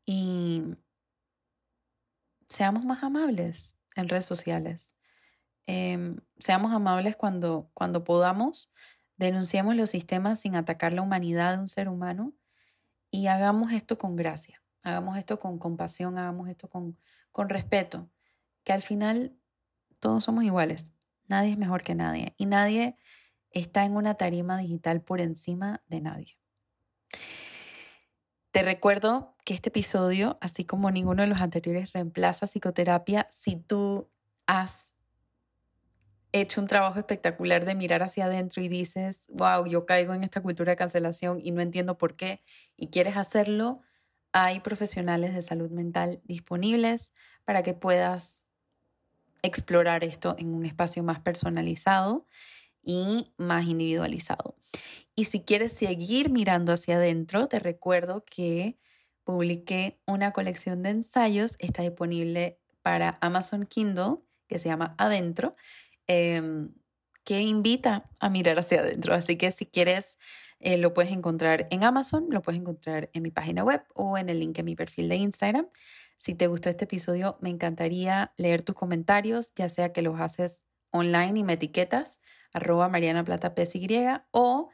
y 0.05 0.63
seamos 2.47 2.85
más 2.85 3.03
amables 3.03 3.75
en 3.95 4.07
redes 4.07 4.25
sociales. 4.25 4.95
Em, 5.65 6.17
seamos 6.39 6.71
amables 6.71 7.15
cuando, 7.17 7.69
cuando 7.73 8.03
podamos, 8.03 8.71
denunciemos 9.17 9.75
los 9.75 9.89
sistemas 9.89 10.39
sin 10.39 10.55
atacar 10.55 10.93
la 10.93 11.01
humanidad 11.01 11.53
de 11.53 11.59
un 11.59 11.67
ser 11.67 11.89
humano 11.89 12.33
y 13.11 13.27
hagamos 13.27 13.73
esto 13.73 13.97
con 13.97 14.15
gracia, 14.15 14.63
hagamos 14.83 15.17
esto 15.17 15.39
con 15.39 15.59
compasión, 15.59 16.17
hagamos 16.17 16.49
esto 16.49 16.69
con, 16.69 16.97
con 17.31 17.49
respeto, 17.49 18.09
que 18.63 18.73
al 18.73 18.81
final 18.81 19.35
todos 19.99 20.23
somos 20.23 20.43
iguales, 20.43 20.93
nadie 21.27 21.51
es 21.51 21.57
mejor 21.57 21.81
que 21.81 21.95
nadie 21.95 22.33
y 22.37 22.45
nadie 22.45 22.97
está 23.51 23.85
en 23.85 23.95
una 23.95 24.15
tarima 24.15 24.57
digital 24.57 25.01
por 25.01 25.21
encima 25.21 25.81
de 25.87 26.01
nadie. 26.01 26.37
Te 28.51 28.63
recuerdo 28.63 29.35
que 29.45 29.53
este 29.53 29.69
episodio, 29.69 30.37
así 30.41 30.65
como 30.65 30.89
ninguno 30.89 31.21
de 31.21 31.27
los 31.27 31.41
anteriores, 31.41 31.93
reemplaza 31.93 32.47
psicoterapia 32.47 33.27
si 33.29 33.55
tú 33.55 34.09
has 34.47 34.95
hecho 36.31 36.59
un 36.59 36.67
trabajo 36.67 36.99
espectacular 36.99 37.65
de 37.65 37.75
mirar 37.75 38.01
hacia 38.01 38.25
adentro 38.25 38.61
y 38.63 38.67
dices, 38.67 39.27
wow, 39.29 39.65
yo 39.67 39.85
caigo 39.85 40.13
en 40.13 40.23
esta 40.23 40.41
cultura 40.41 40.71
de 40.71 40.75
cancelación 40.75 41.39
y 41.43 41.51
no 41.51 41.61
entiendo 41.61 41.97
por 41.97 42.15
qué, 42.15 42.41
y 42.75 42.87
quieres 42.87 43.15
hacerlo, 43.15 43.81
hay 44.31 44.59
profesionales 44.59 45.33
de 45.33 45.41
salud 45.41 45.69
mental 45.69 46.21
disponibles 46.23 47.13
para 47.45 47.63
que 47.63 47.73
puedas 47.73 48.46
explorar 49.41 50.03
esto 50.03 50.35
en 50.37 50.53
un 50.53 50.65
espacio 50.65 51.03
más 51.03 51.19
personalizado 51.19 52.27
y 52.83 53.33
más 53.37 53.65
individualizado. 53.65 54.55
Y 55.15 55.25
si 55.25 55.41
quieres 55.41 55.73
seguir 55.73 56.29
mirando 56.29 56.73
hacia 56.73 56.95
adentro, 56.95 57.47
te 57.47 57.59
recuerdo 57.59 58.23
que 58.25 58.77
publiqué 59.23 59.99
una 60.05 60.31
colección 60.31 60.83
de 60.83 60.91
ensayos, 60.91 61.55
está 61.59 61.83
disponible 61.83 62.59
para 62.81 63.17
Amazon 63.19 63.65
Kindle, 63.65 64.19
que 64.47 64.59
se 64.59 64.69
llama 64.69 64.95
Adentro, 64.97 65.55
Em, 66.07 66.73
que 67.25 67.41
invita 67.41 68.09
a 68.19 68.29
mirar 68.29 68.57
hacia 68.57 68.79
adentro. 68.79 69.13
Así 69.13 69.35
que 69.35 69.51
si 69.51 69.65
quieres, 69.65 70.17
eh, 70.59 70.77
lo 70.77 70.93
puedes 70.93 71.11
encontrar 71.11 71.67
en 71.71 71.83
Amazon, 71.83 72.27
lo 72.29 72.41
puedes 72.41 72.61
encontrar 72.61 73.09
en 73.13 73.23
mi 73.23 73.31
página 73.31 73.63
web 73.65 73.83
o 73.93 74.17
en 74.17 74.29
el 74.29 74.39
link 74.39 74.57
en 74.57 74.65
mi 74.65 74.75
perfil 74.75 75.09
de 75.09 75.17
Instagram. 75.17 75.67
Si 76.17 76.33
te 76.33 76.47
gustó 76.47 76.69
este 76.69 76.85
episodio, 76.85 77.37
me 77.41 77.49
encantaría 77.49 78.33
leer 78.37 78.63
tus 78.63 78.75
comentarios, 78.75 79.53
ya 79.55 79.69
sea 79.69 79.93
que 79.93 80.01
los 80.01 80.19
haces 80.19 80.65
online 80.91 81.39
y 81.39 81.43
me 81.43 81.53
etiquetas, 81.53 82.19
arroba 82.53 82.89
Mariana 82.89 83.23
Plata 83.23 83.53
PSY, 83.55 84.21
o 84.31 84.69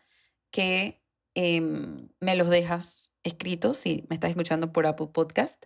que 0.52 1.04
em, 1.36 2.10
me 2.20 2.36
los 2.36 2.50
dejas 2.50 3.12
escritos 3.24 3.78
si 3.78 4.06
me 4.10 4.16
estás 4.16 4.30
escuchando 4.30 4.72
por 4.72 4.86
Apple 4.86 5.08
Podcast. 5.14 5.66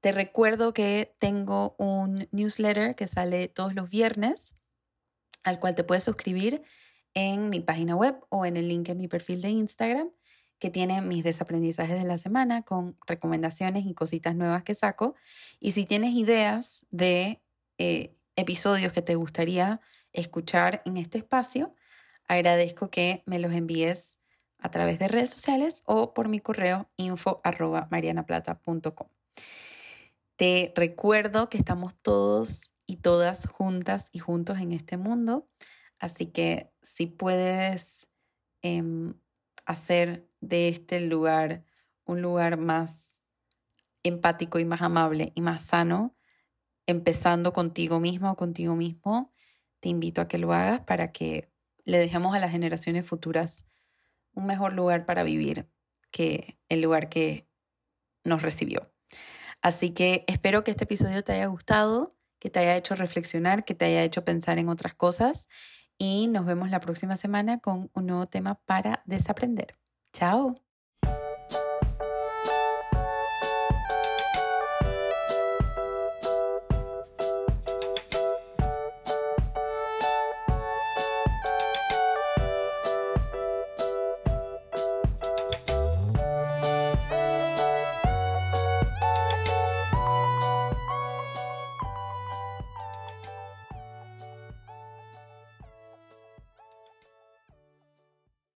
Te 0.00 0.12
recuerdo 0.12 0.72
que 0.72 1.14
tengo 1.18 1.74
un 1.78 2.28
newsletter 2.32 2.94
que 2.94 3.06
sale 3.06 3.48
todos 3.48 3.74
los 3.74 3.90
viernes, 3.90 4.56
al 5.44 5.60
cual 5.60 5.74
te 5.74 5.84
puedes 5.84 6.04
suscribir 6.04 6.62
en 7.12 7.50
mi 7.50 7.60
página 7.60 7.96
web 7.96 8.18
o 8.30 8.46
en 8.46 8.56
el 8.56 8.68
link 8.68 8.88
en 8.88 8.98
mi 8.98 9.08
perfil 9.08 9.42
de 9.42 9.50
Instagram, 9.50 10.10
que 10.60 10.70
tiene 10.70 11.00
mis 11.00 11.24
desaprendizajes 11.24 12.00
de 12.00 12.06
la 12.06 12.18
semana 12.18 12.62
con 12.62 12.96
recomendaciones 13.06 13.86
y 13.86 13.94
cositas 13.94 14.36
nuevas 14.36 14.62
que 14.62 14.74
saco. 14.74 15.16
Y 15.58 15.72
si 15.72 15.86
tienes 15.86 16.14
ideas 16.14 16.86
de 16.90 17.42
eh, 17.78 18.14
episodios 18.36 18.92
que 18.92 19.02
te 19.02 19.14
gustaría 19.14 19.80
escuchar 20.12 20.82
en 20.84 20.98
este 20.98 21.18
espacio, 21.18 21.74
agradezco 22.28 22.90
que 22.90 23.22
me 23.26 23.38
los 23.38 23.54
envíes 23.54 24.20
a 24.58 24.70
través 24.70 24.98
de 24.98 25.08
redes 25.08 25.30
sociales 25.30 25.82
o 25.86 26.12
por 26.12 26.28
mi 26.28 26.40
correo 26.40 26.90
info 26.96 27.40
marianaplata.com. 27.90 29.08
Te 30.36 30.72
recuerdo 30.76 31.48
que 31.48 31.56
estamos 31.56 31.94
todos 31.94 32.74
y 32.86 32.96
todas 32.96 33.46
juntas 33.46 34.10
y 34.12 34.18
juntos 34.18 34.58
en 34.58 34.72
este 34.72 34.98
mundo, 34.98 35.48
así 35.98 36.26
que 36.26 36.70
si 36.82 37.06
puedes 37.06 38.08
em, 38.62 39.14
hacer 39.70 40.28
de 40.40 40.68
este 40.68 41.00
lugar 41.00 41.64
un 42.04 42.22
lugar 42.22 42.56
más 42.56 43.22
empático 44.02 44.58
y 44.58 44.64
más 44.64 44.82
amable 44.82 45.32
y 45.34 45.40
más 45.42 45.60
sano, 45.60 46.16
empezando 46.86 47.52
contigo 47.52 48.00
misma 48.00 48.32
o 48.32 48.36
contigo 48.36 48.74
mismo, 48.74 49.32
te 49.80 49.88
invito 49.88 50.20
a 50.20 50.28
que 50.28 50.38
lo 50.38 50.52
hagas 50.52 50.80
para 50.80 51.12
que 51.12 51.52
le 51.84 51.98
dejemos 51.98 52.34
a 52.34 52.40
las 52.40 52.50
generaciones 52.50 53.06
futuras 53.06 53.66
un 54.34 54.46
mejor 54.46 54.72
lugar 54.72 55.06
para 55.06 55.22
vivir 55.22 55.68
que 56.10 56.58
el 56.68 56.80
lugar 56.80 57.08
que 57.08 57.46
nos 58.24 58.42
recibió. 58.42 58.92
Así 59.62 59.90
que 59.90 60.24
espero 60.26 60.64
que 60.64 60.72
este 60.72 60.84
episodio 60.84 61.22
te 61.22 61.32
haya 61.32 61.46
gustado, 61.46 62.16
que 62.38 62.50
te 62.50 62.58
haya 62.58 62.76
hecho 62.76 62.94
reflexionar, 62.94 63.64
que 63.64 63.74
te 63.74 63.84
haya 63.84 64.02
hecho 64.02 64.24
pensar 64.24 64.58
en 64.58 64.68
otras 64.68 64.94
cosas 64.94 65.48
y 66.00 66.26
nos 66.28 66.46
vemos 66.46 66.70
la 66.70 66.80
próxima 66.80 67.14
semana 67.14 67.58
con 67.58 67.90
un 67.94 68.06
nuevo 68.06 68.26
tema 68.26 68.54
para 68.54 69.02
desaprender. 69.04 69.76
Chao. 70.12 70.69